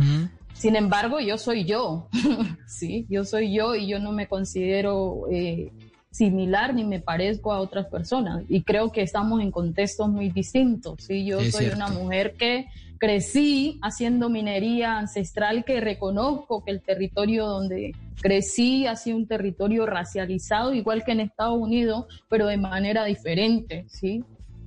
Sin 0.63 0.77
embargo, 0.77 1.19
yo 1.19 1.39
soy 1.39 1.65
yo, 1.65 2.07
sí, 2.69 3.05
yo 3.09 3.25
soy 3.25 3.53
yo 3.53 3.75
y 3.75 3.89
yo 3.89 3.99
no 3.99 4.13
me 4.13 4.29
considero 4.29 5.25
eh, 5.29 5.73
similar 6.13 6.73
ni 6.73 6.85
me 6.85 7.01
parezco 7.01 7.53
a 7.53 7.59
otras 7.59 7.87
personas. 7.87 8.45
Y 8.49 8.63
creo 8.63 8.93
que 8.93 9.03
estamos 9.03 9.43
en 9.43 9.51
contextos 9.51 10.09
muy 10.09 10.31
distintos, 10.31 11.03
sí, 11.03 11.25
yo 11.25 11.41
soy 11.43 11.67
una 11.75 11.89
mujer 11.89 12.35
que 12.35 12.67
crecí 12.99 13.81
haciendo 13.83 14.31
minería 14.31 14.99
ancestral, 14.99 15.65
que 15.65 15.81
reconozco 15.81 16.63
que 16.65 16.71
el 16.71 16.81
territorio 16.81 17.49
donde 17.49 17.97
crecí 18.21 18.87
ha 18.87 18.95
sido 18.95 19.17
un 19.17 19.27
territorio 19.27 19.85
racializado, 19.85 20.75
igual 20.75 21.03
que 21.03 21.11
en 21.11 21.19
Estados 21.19 21.59
Unidos, 21.59 22.07
pero 22.29 22.47
de 22.47 22.57
manera 22.57 23.05
diferente, 23.05 23.85
sí 23.89 24.23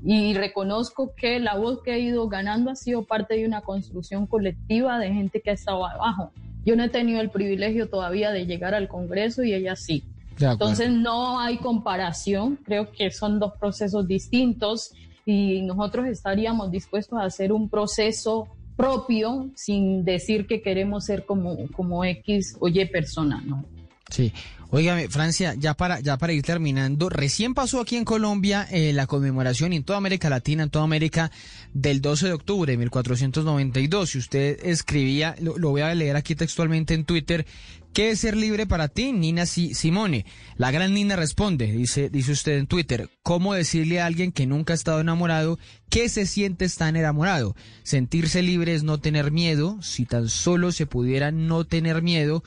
y 0.07 0.35
reconozco 0.35 1.15
que 1.15 1.39
la 1.39 1.55
voz 1.55 1.81
que 1.83 1.95
he 1.95 1.99
ido 1.99 2.29
ganando 2.29 2.69
ha 2.69 2.75
sido 2.75 3.05
parte 3.05 3.33
de 3.35 3.45
una 3.45 3.61
construcción 3.61 4.27
colectiva 4.27 4.99
de 4.99 5.11
gente 5.11 5.41
que 5.41 5.49
ha 5.49 5.53
estado 5.53 5.83
abajo. 5.83 6.31
Yo 6.63 6.75
no 6.75 6.83
he 6.83 6.89
tenido 6.89 7.21
el 7.21 7.31
privilegio 7.31 7.89
todavía 7.89 8.29
de 8.29 8.45
llegar 8.45 8.75
al 8.75 8.87
Congreso 8.87 9.43
y 9.43 9.55
ella 9.55 9.75
sí. 9.75 10.03
Entonces 10.39 10.91
no 10.91 11.39
hay 11.39 11.57
comparación, 11.57 12.59
creo 12.63 12.91
que 12.91 13.09
son 13.09 13.39
dos 13.39 13.53
procesos 13.59 14.07
distintos 14.07 14.91
y 15.25 15.63
nosotros 15.63 16.05
estaríamos 16.05 16.69
dispuestos 16.69 17.17
a 17.17 17.23
hacer 17.23 17.51
un 17.51 17.67
proceso 17.67 18.47
propio 18.75 19.49
sin 19.55 20.05
decir 20.05 20.45
que 20.45 20.61
queremos 20.61 21.05
ser 21.05 21.25
como, 21.25 21.57
como 21.75 22.05
X 22.05 22.57
o 22.59 22.67
Y 22.67 22.85
persona, 22.85 23.41
¿no? 23.43 23.65
Sí. 24.11 24.31
Óigame, 24.77 25.07
Francia, 25.07 25.55
ya 25.57 25.73
para, 25.73 26.01
ya 26.01 26.17
para 26.17 26.33
ir 26.33 26.43
terminando, 26.43 27.07
recién 27.07 27.53
pasó 27.53 27.79
aquí 27.79 27.95
en 27.95 28.03
Colombia 28.03 28.67
eh, 28.69 28.91
la 28.91 29.07
conmemoración 29.07 29.71
en 29.71 29.85
toda 29.85 29.99
América 29.99 30.29
Latina, 30.29 30.63
en 30.63 30.69
toda 30.69 30.83
América, 30.83 31.31
del 31.73 32.01
12 32.01 32.27
de 32.27 32.33
octubre 32.33 32.73
de 32.73 32.77
1492. 32.79 34.09
Si 34.09 34.17
usted 34.17 34.59
escribía, 34.65 35.33
lo, 35.39 35.69
voy 35.69 35.79
a 35.79 35.95
leer 35.95 36.17
aquí 36.17 36.35
textualmente 36.35 36.93
en 36.93 37.05
Twitter, 37.05 37.45
¿qué 37.93 38.11
es 38.11 38.19
ser 38.19 38.35
libre 38.35 38.67
para 38.67 38.89
ti, 38.89 39.13
Nina 39.13 39.45
Simone? 39.45 40.25
La 40.57 40.71
gran 40.71 40.93
Nina 40.93 41.15
responde, 41.15 41.71
dice, 41.71 42.09
dice 42.09 42.33
usted 42.33 42.57
en 42.57 42.67
Twitter, 42.67 43.09
¿cómo 43.23 43.53
decirle 43.53 44.01
a 44.01 44.07
alguien 44.07 44.33
que 44.33 44.45
nunca 44.45 44.73
ha 44.73 44.75
estado 44.75 44.99
enamorado 44.99 45.57
que 45.89 46.09
se 46.09 46.25
siente 46.25 46.65
estar 46.65 46.93
enamorado? 46.93 47.55
Sentirse 47.83 48.41
libre 48.41 48.75
es 48.75 48.83
no 48.83 48.99
tener 48.99 49.31
miedo, 49.31 49.81
si 49.81 50.05
tan 50.05 50.27
solo 50.27 50.73
se 50.73 50.85
pudiera 50.85 51.31
no 51.31 51.63
tener 51.63 52.01
miedo, 52.01 52.43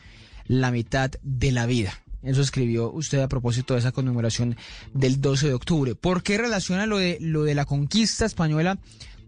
la 0.47 0.71
mitad 0.71 1.11
de 1.23 1.53
la 1.53 1.65
vida. 1.65 1.99
Eso 2.23 2.41
escribió 2.43 2.91
usted 2.91 3.21
a 3.21 3.29
propósito 3.29 3.75
de 3.75 3.81
esa 3.81 3.93
conmemoración 3.93 4.57
del 4.93 5.21
12 5.21 5.49
de 5.49 5.55
octubre. 5.55 5.95
¿Por 5.95 6.23
qué 6.23 6.37
relaciona 6.39 6.87
lo 6.87 6.99
de, 6.99 7.19
lo 7.21 7.45
de 7.45 7.55
la 7.55 7.65
conquista 7.65 8.25
española 8.25 8.79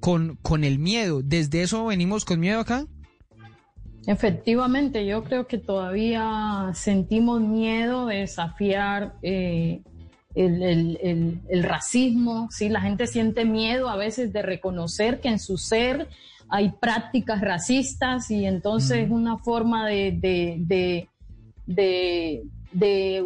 con, 0.00 0.37
con 0.42 0.64
el 0.64 0.79
miedo? 0.79 1.22
¿Desde 1.22 1.62
eso 1.62 1.87
venimos 1.87 2.24
con 2.24 2.40
miedo 2.40 2.61
acá? 2.61 2.87
Efectivamente, 4.07 5.07
yo 5.07 5.22
creo 5.24 5.46
que 5.46 5.59
todavía 5.59 6.72
sentimos 6.74 7.40
miedo 7.42 8.07
de 8.07 8.16
desafiar 8.16 9.14
eh, 9.22 9.83
el, 10.35 10.62
el, 10.62 11.40
el, 11.48 11.62
racismo, 11.62 12.48
¿sí? 12.50 12.68
la 12.68 12.81
gente 12.81 13.07
siente 13.07 13.44
miedo 13.44 13.88
a 13.88 13.96
veces 13.96 14.33
de 14.33 14.42
reconocer 14.42 15.20
que 15.20 15.29
en 15.29 15.38
su 15.38 15.59
ser 15.59 16.09
hay 16.48 16.70
prácticas 16.70 17.40
racistas 17.40 18.31
y 18.31 18.44
entonces 18.46 18.98
es 19.05 19.11
una 19.11 19.38
forma 19.38 19.87
de, 19.87 20.12
de, 20.12 20.57
de, 20.59 21.09
de, 21.66 22.42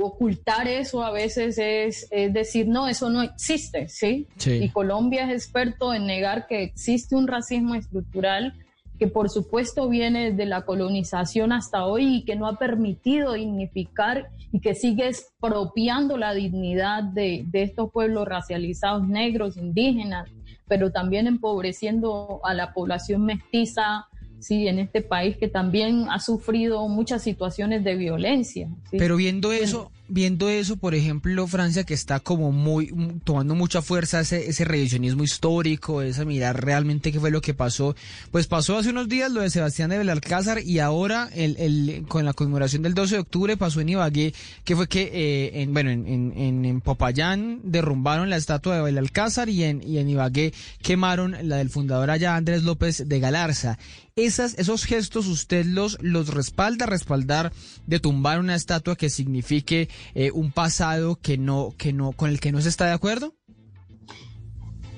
ocultar 0.01 0.69
eso 0.69 1.03
a 1.03 1.11
veces 1.11 1.59
es, 1.59 2.07
es, 2.11 2.33
decir, 2.33 2.67
no, 2.67 2.89
eso 2.89 3.11
no 3.11 3.23
existe, 3.23 3.89
¿sí? 3.89 4.27
Y 4.47 4.69
Colombia 4.71 5.25
es 5.25 5.45
experto 5.45 5.93
en 5.93 6.07
negar 6.07 6.47
que 6.47 6.63
existe 6.63 7.15
un 7.17 7.27
racismo 7.27 7.75
estructural 7.75 8.55
que 8.99 9.09
por 9.09 9.29
supuesto 9.29 9.89
viene 9.89 10.33
de 10.33 10.47
la 10.47 10.63
colonización 10.63 11.53
hasta 11.53 11.85
hoy 11.85 12.19
y 12.19 12.25
que 12.25 12.37
no 12.37 12.47
ha 12.47 12.59
permitido 12.59 13.33
dignificar 13.33 14.29
y 14.53 14.61
que 14.61 14.75
sigue 14.75 15.09
expropiando 15.09 16.17
la 16.17 16.33
dignidad 16.33 17.03
de, 17.03 17.45
de 17.49 17.63
estos 17.63 17.91
pueblos 17.91 18.27
racializados 18.27 19.07
negros, 19.09 19.57
indígenas, 19.57 20.31
pero 20.69 20.93
también 20.93 21.27
empobreciendo 21.27 22.41
a 22.45 22.55
la 22.55 22.73
población 22.73 23.25
mestiza, 23.25 24.07
sí, 24.45 24.69
en 24.69 24.79
este 24.79 25.01
país 25.01 25.37
que 25.37 25.49
también 25.49 26.07
ha 26.11 26.21
sufrido 26.21 26.87
muchas 26.89 27.23
situaciones 27.23 27.83
de 27.83 27.95
violencia. 27.97 28.69
Pero 28.91 29.17
viendo 29.17 29.53
eso, 29.53 29.91
viendo 30.15 30.49
eso, 30.49 30.77
por 30.77 30.95
ejemplo, 30.95 31.47
Francia 31.49 31.83
que 31.83 31.93
está 31.93 32.21
como 32.21 32.53
muy 32.53 32.95
tomando 33.25 33.57
mucha 33.57 33.83
fuerza 33.83 34.21
ese, 34.21 34.49
ese 34.49 34.65
revisionismo 34.65 35.25
histórico, 35.25 36.03
esa 36.03 36.25
mirar 36.25 36.65
realmente 36.65 37.11
qué 37.11 37.19
fue 37.19 37.33
lo 37.33 37.41
que 37.41 37.53
pasó, 37.53 37.97
pues 38.31 38.47
pasó 38.47 38.79
hace 38.79 38.91
unos 38.91 39.09
días 39.09 39.33
lo 39.33 39.41
de 39.41 39.51
Sebastián 39.51 39.91
de 39.91 39.99
Belalcázar 39.99 40.61
y 40.61 40.79
ahora 40.79 41.29
el, 41.35 41.57
el, 41.57 42.05
con 42.07 42.25
la 42.25 42.33
conmemoración 42.33 42.83
del 42.83 42.95
12 42.95 43.17
de 43.17 43.21
octubre 43.21 43.57
pasó 43.57 43.81
en 43.81 43.89
Ibagué, 43.89 44.33
que 44.63 44.77
fue 44.77 44.89
que 44.89 45.11
eh, 45.13 45.63
en, 45.63 45.75
bueno, 45.75 45.91
en, 45.91 46.07
en, 46.07 46.65
en, 46.65 46.81
Popayán 46.81 47.61
derrumbaron 47.65 48.31
la 48.31 48.37
estatua 48.37 48.77
de 48.77 48.83
Belalcázar 48.83 49.49
y 49.49 49.65
en, 49.65 49.83
y 49.83 49.99
en 49.99 50.09
Ibagué 50.09 50.55
quemaron 50.81 51.37
la 51.43 51.57
del 51.57 51.71
fundador 51.71 52.11
allá 52.11 52.37
Andrés 52.37 52.63
López 52.63 53.09
de 53.09 53.19
Galarza. 53.19 53.79
Esas, 54.17 54.55
esos 54.59 54.85
gestos 54.85 55.27
usted 55.27 55.67
los, 55.67 55.99
los 56.01 56.29
respalda, 56.29 56.87
respaldar 56.87 57.53
de 57.89 57.99
tumbar 57.99 58.39
una 58.39 58.55
estatua 58.55 58.95
que 58.95 59.11
signifique 59.11 59.89
eh, 60.15 60.31
un 60.33 60.53
pasado 60.53 61.17
que 61.17 61.39
no, 61.39 61.75
que 61.77 61.93
no, 61.93 62.13
con 62.13 62.31
el 62.31 62.41
que 62.41 62.53
no 62.53 62.61
se 62.61 62.69
está 62.69 62.87
de 62.87 62.93
acuerdo? 62.93 63.35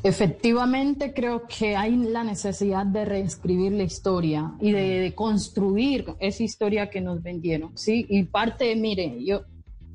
Efectivamente, 0.07 1.13
creo 1.13 1.49
que 1.49 1.75
hay 1.75 1.97
la 1.97 2.23
necesidad 2.23 2.87
de 2.87 3.05
reescribir 3.05 3.73
la 3.73 3.83
historia 3.83 4.53
y 4.61 4.71
de, 4.71 5.13
construir 5.17 6.15
esa 6.21 6.45
historia 6.45 6.91
que 6.91 7.01
nos 7.01 7.23
vendieron, 7.25 7.77
¿sí? 7.77 8.07
Y 8.09 8.23
parte, 8.23 8.77
mire, 8.77 9.25
yo, 9.25 9.43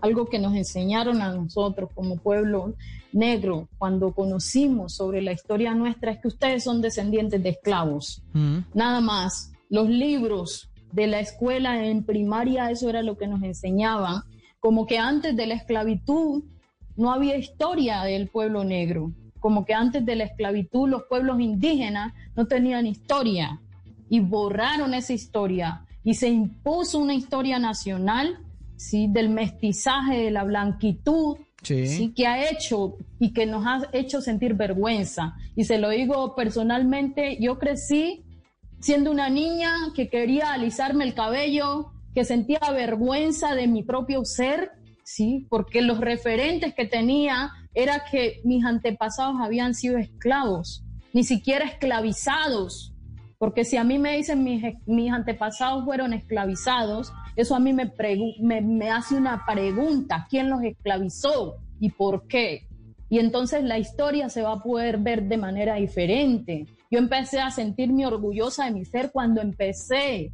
algo 0.01 0.25
que 0.25 0.37
nos 0.37 0.53
enseñaron 0.53 1.21
a 1.21 1.33
nosotros 1.33 1.91
como 1.95 2.17
pueblo 2.17 2.73
negro 3.13 3.69
cuando 3.77 4.11
conocimos 4.11 4.95
sobre 4.95 5.21
la 5.21 5.31
historia 5.31 5.73
nuestra 5.75 6.11
es 6.11 6.19
que 6.19 6.27
ustedes 6.27 6.65
son 6.65 6.81
descendientes 6.81 7.41
de 7.41 7.49
esclavos, 7.49 8.21
mm. 8.33 8.57
nada 8.73 8.99
más. 8.99 9.53
Los 9.69 9.87
libros 9.87 10.69
de 10.91 11.07
la 11.07 11.21
escuela 11.21 11.85
en 11.85 12.03
primaria, 12.03 12.69
eso 12.69 12.89
era 12.89 13.01
lo 13.01 13.17
que 13.17 13.27
nos 13.27 13.41
enseñaban 13.43 14.23
como 14.61 14.85
que 14.85 14.97
antes 14.97 15.35
de 15.35 15.47
la 15.47 15.55
esclavitud 15.55 16.43
no 16.95 17.11
había 17.11 17.35
historia 17.35 18.03
del 18.03 18.29
pueblo 18.29 18.63
negro, 18.63 19.11
como 19.39 19.65
que 19.65 19.73
antes 19.73 20.05
de 20.05 20.15
la 20.15 20.23
esclavitud 20.23 20.87
los 20.87 21.03
pueblos 21.09 21.41
indígenas 21.41 22.13
no 22.35 22.45
tenían 22.45 22.85
historia 22.85 23.59
y 24.07 24.19
borraron 24.19 24.93
esa 24.93 25.13
historia 25.13 25.85
y 26.03 26.13
se 26.13 26.29
impuso 26.29 26.99
una 26.99 27.15
historia 27.15 27.57
nacional, 27.57 28.37
¿sí? 28.75 29.07
del 29.09 29.29
mestizaje, 29.29 30.17
de 30.17 30.31
la 30.31 30.43
blanquitud, 30.43 31.37
sí. 31.63 32.13
que 32.15 32.27
ha 32.27 32.49
hecho 32.49 32.97
y 33.19 33.33
que 33.33 33.47
nos 33.47 33.65
ha 33.65 33.89
hecho 33.93 34.21
sentir 34.21 34.53
vergüenza. 34.53 35.35
Y 35.55 35.63
se 35.63 35.79
lo 35.79 35.89
digo 35.89 36.35
personalmente, 36.35 37.37
yo 37.39 37.57
crecí 37.57 38.23
siendo 38.79 39.11
una 39.11 39.29
niña 39.29 39.73
que 39.95 40.07
quería 40.09 40.53
alisarme 40.53 41.03
el 41.03 41.15
cabello, 41.15 41.93
que 42.13 42.25
sentía 42.25 42.59
vergüenza 42.71 43.55
de 43.55 43.67
mi 43.67 43.83
propio 43.83 44.25
ser, 44.25 44.71
¿sí? 45.03 45.47
Porque 45.49 45.81
los 45.81 45.99
referentes 45.99 46.73
que 46.73 46.85
tenía 46.85 47.51
era 47.73 48.03
que 48.09 48.41
mis 48.43 48.65
antepasados 48.65 49.35
habían 49.41 49.73
sido 49.73 49.97
esclavos, 49.97 50.83
ni 51.13 51.23
siquiera 51.23 51.65
esclavizados, 51.65 52.91
porque 53.41 53.65
si 53.65 53.75
a 53.75 53.83
mí 53.83 53.97
me 53.97 54.15
dicen 54.15 54.43
mis, 54.43 54.63
mis 54.85 55.11
antepasados 55.11 55.83
fueron 55.83 56.13
esclavizados, 56.13 57.11
eso 57.35 57.55
a 57.55 57.59
mí 57.59 57.73
me, 57.73 57.91
me, 58.39 58.61
me 58.61 58.91
hace 58.91 59.15
una 59.15 59.45
pregunta, 59.47 60.27
¿quién 60.29 60.47
los 60.47 60.61
esclavizó 60.63 61.55
y 61.79 61.89
por 61.89 62.27
qué? 62.27 62.67
Y 63.09 63.17
entonces 63.17 63.63
la 63.63 63.79
historia 63.79 64.29
se 64.29 64.43
va 64.43 64.53
a 64.53 64.61
poder 64.61 64.99
ver 64.99 65.23
de 65.23 65.37
manera 65.37 65.75
diferente. 65.75 66.67
Yo 66.91 66.99
empecé 66.99 67.39
a 67.41 67.49
sentirme 67.49 68.05
orgullosa 68.05 68.65
de 68.65 68.71
mi 68.71 68.85
ser 68.85 69.11
cuando 69.11 69.41
empecé 69.41 70.31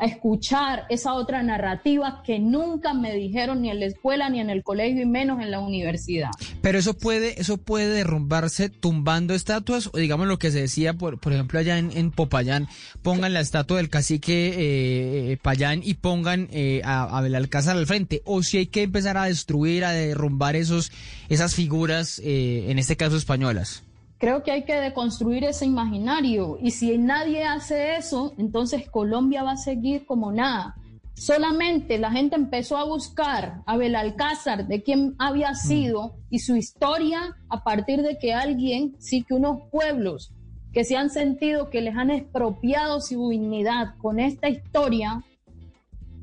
a 0.00 0.06
escuchar 0.06 0.86
esa 0.88 1.14
otra 1.14 1.42
narrativa 1.42 2.22
que 2.24 2.38
nunca 2.38 2.94
me 2.94 3.14
dijeron 3.14 3.62
ni 3.62 3.70
en 3.70 3.80
la 3.80 3.86
escuela 3.86 4.28
ni 4.30 4.40
en 4.40 4.50
el 4.50 4.62
colegio 4.62 5.02
y 5.02 5.06
menos 5.06 5.40
en 5.40 5.50
la 5.50 5.60
universidad. 5.60 6.30
Pero 6.62 6.78
eso 6.78 6.94
puede, 6.94 7.40
eso 7.40 7.56
puede 7.56 7.88
derrumbarse 7.88 8.68
tumbando 8.68 9.34
estatuas 9.34 9.90
o 9.92 9.98
digamos 9.98 10.26
lo 10.26 10.38
que 10.38 10.50
se 10.50 10.60
decía 10.60 10.94
por, 10.94 11.18
por 11.18 11.32
ejemplo 11.32 11.58
allá 11.58 11.78
en, 11.78 12.10
Popayán, 12.10 12.68
pongan 13.02 13.34
la 13.34 13.40
estatua 13.40 13.78
del 13.78 13.90
cacique 13.90 14.54
eh, 14.56 15.36
Payán 15.42 15.82
y 15.84 15.94
pongan 15.94 16.48
eh, 16.50 16.80
a, 16.84 17.16
a 17.16 17.20
Belalcázar 17.20 17.76
al 17.76 17.86
frente 17.86 18.22
o 18.24 18.42
si 18.42 18.58
hay 18.58 18.66
que 18.66 18.82
empezar 18.82 19.16
a 19.16 19.24
destruir, 19.24 19.84
a 19.84 19.92
derrumbar 19.92 20.56
esos, 20.56 20.92
esas 21.28 21.54
figuras, 21.54 22.20
eh, 22.24 22.66
en 22.68 22.78
este 22.78 22.96
caso 22.96 23.16
españolas. 23.16 23.84
Creo 24.18 24.42
que 24.42 24.50
hay 24.50 24.64
que 24.64 24.74
deconstruir 24.74 25.44
ese 25.44 25.64
imaginario 25.64 26.58
y 26.60 26.72
si 26.72 26.98
nadie 26.98 27.44
hace 27.44 27.96
eso, 27.96 28.34
entonces 28.36 28.90
Colombia 28.90 29.44
va 29.44 29.52
a 29.52 29.56
seguir 29.56 30.06
como 30.06 30.32
nada. 30.32 30.74
Solamente 31.14 31.98
la 31.98 32.10
gente 32.10 32.36
empezó 32.36 32.76
a 32.76 32.84
buscar 32.84 33.62
a 33.66 33.76
Belalcázar 33.76 34.66
de 34.66 34.82
quién 34.82 35.14
había 35.18 35.52
mm. 35.52 35.56
sido 35.56 36.16
y 36.30 36.40
su 36.40 36.56
historia 36.56 37.36
a 37.48 37.62
partir 37.62 38.02
de 38.02 38.18
que 38.18 38.34
alguien, 38.34 38.96
sí 38.98 39.22
que 39.22 39.34
unos 39.34 39.62
pueblos 39.70 40.32
que 40.72 40.84
se 40.84 40.96
han 40.96 41.10
sentido 41.10 41.70
que 41.70 41.80
les 41.80 41.96
han 41.96 42.10
expropiado 42.10 43.00
su 43.00 43.30
dignidad 43.30 43.96
con 43.98 44.20
esta 44.20 44.48
historia, 44.48 45.22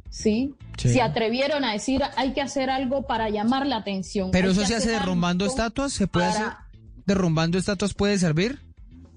¿sí? 0.09 0.53
Se 0.77 1.01
atrevieron 1.01 1.63
a 1.63 1.71
decir 1.71 2.01
hay 2.17 2.33
que 2.33 2.41
hacer 2.41 2.69
algo 2.69 3.03
para 3.07 3.29
llamar 3.29 3.65
la 3.65 3.77
atención. 3.77 4.31
Pero 4.31 4.51
eso 4.51 4.65
se 4.65 4.75
hace 4.75 4.91
derrumbando 4.91 5.45
estatuas, 5.45 5.93
se 5.93 6.07
puede 6.07 6.27
hacer 6.27 6.47
derrumbando 7.05 7.57
estatuas 7.57 7.93
puede 7.93 8.17
servir? 8.17 8.59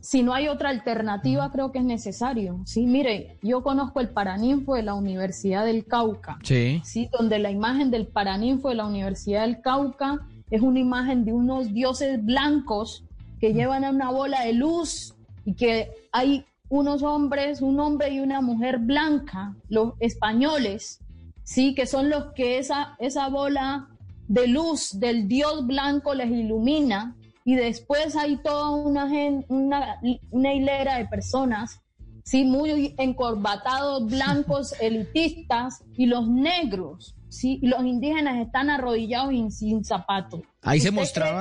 Si 0.00 0.22
no 0.22 0.32
hay 0.32 0.48
otra 0.48 0.70
alternativa, 0.70 1.50
creo 1.50 1.72
que 1.72 1.80
es 1.80 1.84
necesario. 1.84 2.60
Sí, 2.64 2.86
mire, 2.86 3.36
yo 3.42 3.62
conozco 3.62 4.00
el 4.00 4.08
Paraninfo 4.08 4.74
de 4.74 4.82
la 4.82 4.94
Universidad 4.94 5.64
del 5.64 5.84
Cauca. 5.86 6.38
Sí. 6.42 6.80
Sí, 6.84 7.08
donde 7.12 7.38
la 7.38 7.50
imagen 7.50 7.90
del 7.90 8.06
Paraninfo 8.06 8.68
de 8.68 8.76
la 8.76 8.86
Universidad 8.86 9.42
del 9.42 9.60
Cauca 9.60 10.20
es 10.50 10.62
una 10.62 10.78
imagen 10.78 11.24
de 11.24 11.32
unos 11.32 11.74
dioses 11.74 12.24
blancos 12.24 13.04
que 13.40 13.52
llevan 13.52 13.84
a 13.84 13.90
una 13.90 14.10
bola 14.10 14.44
de 14.44 14.52
luz 14.52 15.14
y 15.44 15.54
que 15.54 15.90
hay 16.12 16.44
unos 16.68 17.02
hombres, 17.02 17.60
un 17.60 17.80
hombre 17.80 18.10
y 18.10 18.20
una 18.20 18.40
mujer 18.40 18.78
blanca, 18.78 19.54
los 19.68 19.94
españoles, 20.00 21.00
sí, 21.42 21.74
que 21.74 21.86
son 21.86 22.10
los 22.10 22.32
que 22.34 22.58
esa, 22.58 22.96
esa 22.98 23.28
bola 23.28 23.88
de 24.28 24.46
luz 24.46 24.98
del 24.98 25.26
dios 25.26 25.66
blanco 25.66 26.14
les 26.14 26.30
ilumina 26.30 27.16
y 27.48 27.54
después 27.54 28.14
hay 28.14 28.36
toda 28.36 28.68
una, 28.72 29.06
una, 29.48 29.98
una 30.30 30.52
hilera 30.52 30.98
de 30.98 31.06
personas, 31.06 31.80
¿sí? 32.22 32.44
muy 32.44 32.94
encorbatados, 32.98 34.04
blancos, 34.04 34.74
elitistas, 34.82 35.82
y 35.96 36.04
los 36.04 36.28
negros, 36.28 37.16
¿sí? 37.30 37.58
los 37.62 37.82
indígenas 37.86 38.44
están 38.44 38.68
arrodillados 38.68 39.32
y 39.32 39.50
sin 39.50 39.82
zapatos. 39.82 40.42
Ahí 40.60 40.78
se 40.78 40.90
mostraba. 40.90 41.40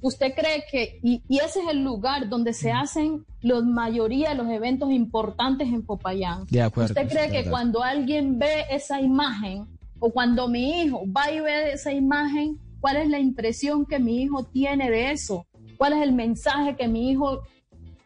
¿Usted 0.00 0.32
cree 0.34 0.64
que, 0.70 0.98
y, 1.02 1.22
y, 1.28 1.36
ese 1.40 1.60
es 1.60 1.68
el 1.68 1.84
lugar 1.84 2.30
donde 2.30 2.54
se 2.54 2.72
hacen 2.72 3.26
la 3.42 3.60
mayoría 3.60 4.30
de 4.30 4.36
los 4.36 4.48
eventos 4.48 4.90
importantes 4.92 5.68
en 5.68 5.84
Popayán? 5.84 6.46
De 6.46 6.62
acuerdo. 6.62 6.94
¿Usted 6.94 7.06
cree 7.06 7.30
que 7.30 7.50
cuando 7.50 7.82
alguien 7.82 8.38
ve 8.38 8.64
esa 8.70 8.98
imagen, 8.98 9.66
o 9.98 10.10
cuando 10.10 10.48
mi 10.48 10.80
hijo 10.80 11.02
va 11.06 11.30
y 11.30 11.40
ve 11.40 11.72
esa 11.72 11.92
imagen, 11.92 12.58
cuál 12.84 12.96
es 12.98 13.08
la 13.08 13.18
impresión 13.18 13.86
que 13.86 13.98
mi 13.98 14.20
hijo 14.20 14.44
tiene 14.44 14.90
de 14.90 15.10
eso, 15.10 15.46
cuál 15.78 15.94
es 15.94 16.02
el 16.02 16.12
mensaje 16.12 16.76
que 16.76 16.86
mi 16.86 17.10
hijo 17.10 17.40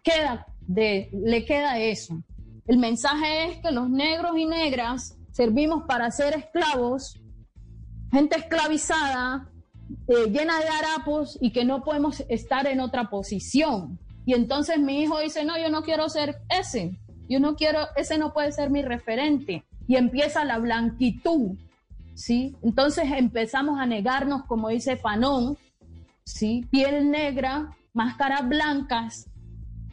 queda 0.04 0.46
de, 0.60 1.10
le 1.12 1.44
queda 1.44 1.80
eso. 1.80 2.22
El 2.64 2.78
mensaje 2.78 3.46
es 3.46 3.58
que 3.58 3.72
los 3.72 3.90
negros 3.90 4.38
y 4.38 4.46
negras 4.46 5.18
servimos 5.32 5.82
para 5.88 6.08
ser 6.12 6.34
esclavos, 6.34 7.20
gente 8.12 8.36
esclavizada, 8.38 9.50
eh, 10.06 10.30
llena 10.30 10.60
de 10.60 10.68
harapos 10.68 11.36
y 11.40 11.50
que 11.50 11.64
no 11.64 11.82
podemos 11.82 12.22
estar 12.28 12.68
en 12.68 12.78
otra 12.78 13.10
posición. 13.10 13.98
Y 14.26 14.34
entonces 14.34 14.78
mi 14.78 15.02
hijo 15.02 15.18
dice, 15.18 15.44
no, 15.44 15.58
yo 15.58 15.70
no 15.70 15.82
quiero 15.82 16.08
ser 16.08 16.36
ese, 16.48 16.96
yo 17.28 17.40
no 17.40 17.56
quiero, 17.56 17.80
ese 17.96 18.16
no 18.16 18.32
puede 18.32 18.52
ser 18.52 18.70
mi 18.70 18.82
referente. 18.82 19.64
Y 19.88 19.96
empieza 19.96 20.44
la 20.44 20.60
blanquitud, 20.60 21.58
¿sí? 22.18 22.56
Entonces 22.62 23.04
empezamos 23.16 23.78
a 23.78 23.86
negarnos, 23.86 24.42
como 24.44 24.68
dice 24.68 24.96
Fanón, 24.96 25.56
¿sí? 26.24 26.66
Piel 26.68 27.10
negra, 27.10 27.76
máscaras 27.94 28.46
blancas, 28.48 29.30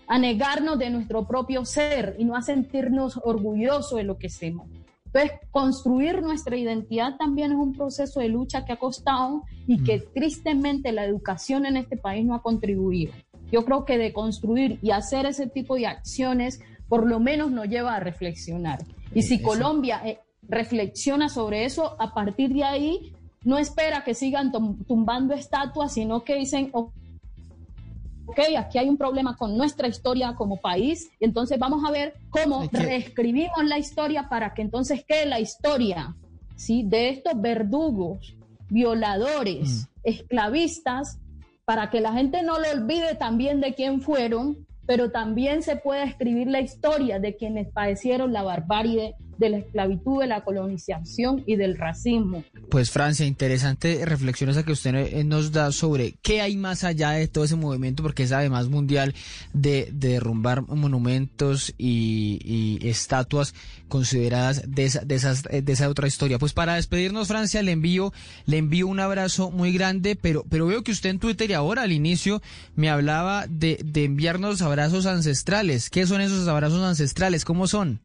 a 0.07 0.17
negarnos 0.17 0.79
de 0.79 0.89
nuestro 0.89 1.27
propio 1.27 1.65
ser 1.65 2.15
y 2.17 2.25
no 2.25 2.35
a 2.35 2.41
sentirnos 2.41 3.19
orgullosos 3.23 3.97
de 3.97 4.03
lo 4.03 4.17
que 4.17 4.29
somos. 4.29 4.67
Entonces, 5.05 5.39
construir 5.51 6.21
nuestra 6.21 6.57
identidad 6.57 7.15
también 7.17 7.51
es 7.51 7.57
un 7.57 7.73
proceso 7.73 8.19
de 8.19 8.27
lucha 8.27 8.65
que 8.65 8.73
ha 8.73 8.77
costado 8.77 9.43
y 9.67 9.83
que 9.83 9.99
mm. 9.99 10.13
tristemente 10.13 10.91
la 10.91 11.05
educación 11.05 11.65
en 11.65 11.77
este 11.77 11.95
país 11.95 12.25
no 12.25 12.33
ha 12.33 12.41
contribuido. 12.41 13.13
Yo 13.51 13.63
creo 13.65 13.85
que 13.85 13.99
de 13.99 14.13
construir 14.13 14.79
y 14.81 14.91
hacer 14.91 15.27
ese 15.27 15.47
tipo 15.47 15.75
de 15.75 15.87
acciones 15.87 16.59
por 16.89 17.07
lo 17.07 17.19
menos 17.19 17.51
nos 17.51 17.67
lleva 17.67 17.95
a 17.95 17.99
reflexionar. 17.99 18.79
Y 19.13 19.21
si 19.21 19.41
Colombia 19.41 20.01
eh, 20.03 20.19
reflexiona 20.47 21.29
sobre 21.29 21.65
eso, 21.65 21.95
a 21.99 22.13
partir 22.13 22.53
de 22.53 22.63
ahí 22.63 23.13
no 23.43 23.57
espera 23.57 24.03
que 24.03 24.13
sigan 24.13 24.51
tumbando 24.87 25.33
estatuas, 25.33 25.93
sino 25.93 26.23
que 26.23 26.35
dicen, 26.35 26.71
ok, 26.73 28.39
aquí 28.57 28.79
hay 28.79 28.89
un 28.89 28.97
problema 28.97 29.37
con 29.37 29.55
nuestra 29.55 29.87
historia 29.87 30.35
como 30.35 30.57
país, 30.57 31.11
y 31.19 31.25
entonces 31.25 31.59
vamos 31.59 31.85
a 31.85 31.91
ver 31.91 32.15
cómo 32.29 32.67
reescribimos 32.71 33.63
la 33.63 33.77
historia 33.77 34.27
para 34.29 34.53
que 34.53 34.63
entonces 34.63 35.05
quede 35.05 35.27
la 35.27 35.39
historia 35.39 36.15
¿sí? 36.55 36.83
de 36.83 37.09
estos 37.09 37.39
verdugos, 37.39 38.35
violadores, 38.69 39.83
mm. 39.83 39.99
esclavistas, 40.03 41.19
para 41.65 41.89
que 41.89 42.01
la 42.01 42.13
gente 42.13 42.43
no 42.43 42.59
lo 42.59 42.69
olvide 42.71 43.15
también 43.15 43.59
de 43.59 43.73
quién 43.73 44.01
fueron, 44.01 44.65
pero 44.85 45.11
también 45.11 45.63
se 45.63 45.75
pueda 45.75 46.03
escribir 46.03 46.47
la 46.47 46.61
historia 46.61 47.19
de 47.19 47.35
quienes 47.35 47.71
padecieron 47.71 48.33
la 48.33 48.43
barbarie 48.43 49.15
de 49.37 49.49
la 49.49 49.57
esclavitud, 49.57 50.21
de 50.21 50.27
la 50.27 50.43
colonización 50.43 51.43
y 51.45 51.55
del 51.55 51.77
racismo. 51.77 52.43
Pues 52.69 52.91
Francia, 52.91 53.25
interesante 53.25 54.03
reflexiones 54.05 54.57
a 54.57 54.63
que 54.63 54.71
usted 54.71 54.95
eh, 54.95 55.23
nos 55.23 55.51
da 55.51 55.71
sobre 55.71 56.15
qué 56.21 56.41
hay 56.41 56.57
más 56.57 56.83
allá 56.83 57.11
de 57.11 57.27
todo 57.27 57.43
ese 57.43 57.55
movimiento, 57.55 58.03
porque 58.03 58.23
es 58.23 58.31
además 58.31 58.67
mundial 58.67 59.13
de, 59.53 59.89
derrumbar 59.91 60.67
monumentos 60.67 61.73
y, 61.77 62.79
estatuas 62.81 63.53
consideradas 63.87 64.63
de 64.67 64.85
esa, 64.85 65.01
de, 65.01 65.15
esas, 65.15 65.43
de 65.43 65.71
esa 65.71 65.89
otra 65.89 66.07
historia. 66.07 66.39
Pues 66.39 66.53
para 66.53 66.75
despedirnos, 66.75 67.27
Francia, 67.27 67.61
le 67.61 67.71
envío, 67.71 68.13
le 68.45 68.57
envío 68.57 68.87
un 68.87 68.99
abrazo 68.99 69.51
muy 69.51 69.71
grande, 69.73 70.15
pero, 70.15 70.43
pero 70.49 70.67
veo 70.67 70.83
que 70.83 70.91
usted 70.91 71.09
en 71.09 71.19
Twitter 71.19 71.49
y 71.49 71.53
ahora 71.53 71.83
al 71.83 71.91
inicio 71.91 72.41
me 72.75 72.89
hablaba 72.89 73.47
de, 73.47 73.79
de 73.83 74.05
enviarnos 74.05 74.61
abrazos 74.61 75.05
ancestrales. 75.05 75.89
¿Qué 75.89 76.05
son 76.05 76.21
esos 76.21 76.47
abrazos 76.47 76.83
ancestrales? 76.83 77.45
¿Cómo 77.45 77.67
son? 77.67 78.04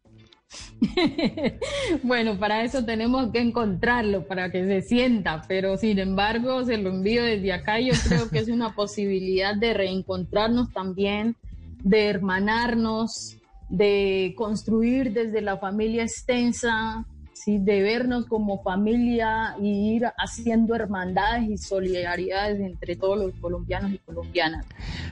bueno, 2.02 2.38
para 2.38 2.64
eso 2.64 2.84
tenemos 2.84 3.30
que 3.30 3.40
encontrarlo, 3.40 4.26
para 4.26 4.50
que 4.50 4.64
se 4.64 4.82
sienta, 4.82 5.42
pero 5.46 5.76
sin 5.76 5.98
embargo 5.98 6.64
se 6.64 6.78
lo 6.78 6.90
envío 6.90 7.24
desde 7.24 7.52
acá. 7.52 7.80
Yo 7.80 7.92
creo 8.06 8.28
que 8.28 8.38
es 8.38 8.48
una 8.48 8.74
posibilidad 8.74 9.54
de 9.54 9.74
reencontrarnos 9.74 10.72
también, 10.72 11.36
de 11.82 12.06
hermanarnos, 12.06 13.36
de 13.68 14.34
construir 14.36 15.12
desde 15.12 15.40
la 15.40 15.58
familia 15.58 16.02
extensa, 16.02 17.04
¿sí? 17.40 17.58
de 17.58 17.82
vernos 17.82 18.26
como 18.26 18.62
familia 18.62 19.56
y 19.60 19.96
ir 19.96 20.04
haciendo 20.18 20.74
hermandades 20.74 21.48
y 21.48 21.58
solidaridades 21.58 22.60
entre 22.60 22.96
todos 22.96 23.18
los 23.18 23.34
colombianos 23.40 23.92
y 23.92 23.98
colombianas. 23.98 24.66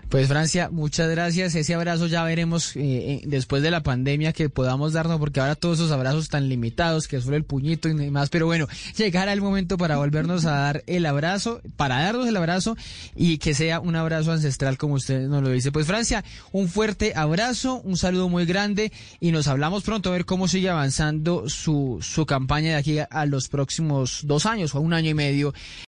Pues 0.08 0.28
Francia, 0.28 0.68
muchas 0.70 1.10
gracias. 1.10 1.54
Ese 1.54 1.74
abrazo 1.74 2.06
ya 2.06 2.22
veremos 2.24 2.76
eh, 2.76 2.80
eh, 2.80 3.22
después 3.26 3.62
de 3.62 3.70
la 3.70 3.82
pandemia 3.82 4.32
que 4.32 4.48
podamos 4.48 4.92
darnos, 4.92 5.18
porque 5.18 5.40
ahora 5.40 5.54
todos 5.54 5.78
esos 5.78 5.92
abrazos 5.92 6.28
tan 6.28 6.48
limitados, 6.48 7.08
que 7.08 7.20
solo 7.20 7.36
el 7.36 7.44
puñito 7.44 7.88
y 7.88 7.94
demás, 7.94 8.30
pero 8.30 8.46
bueno, 8.46 8.66
llegará 8.96 9.32
el 9.32 9.40
momento 9.40 9.76
para 9.76 9.96
volvernos 9.96 10.44
a 10.44 10.52
dar 10.52 10.82
el 10.86 11.06
abrazo, 11.06 11.60
para 11.76 12.02
darnos 12.02 12.26
el 12.26 12.36
abrazo 12.36 12.76
y 13.14 13.38
que 13.38 13.54
sea 13.54 13.80
un 13.80 13.96
abrazo 13.96 14.32
ancestral 14.32 14.78
como 14.78 14.94
usted 14.94 15.28
nos 15.28 15.42
lo 15.42 15.50
dice. 15.50 15.72
Pues 15.72 15.86
Francia, 15.86 16.24
un 16.52 16.68
fuerte 16.68 17.12
abrazo, 17.14 17.80
un 17.84 17.96
saludo 17.96 18.28
muy 18.28 18.44
grande 18.46 18.92
y 19.20 19.32
nos 19.32 19.48
hablamos 19.48 19.82
pronto 19.82 20.10
a 20.10 20.12
ver 20.12 20.24
cómo 20.24 20.48
sigue 20.48 20.70
avanzando 20.70 21.48
su, 21.48 21.98
su 22.00 22.17
campaña 22.26 22.70
de 22.70 22.76
aquí 22.76 22.98
a 22.98 23.26
los 23.26 23.48
próximos 23.48 24.20
dos 24.24 24.46
años 24.46 24.74
o 24.74 24.80
un 24.80 24.92
año 24.92 25.10
y 25.10 25.14
medio 25.14 25.54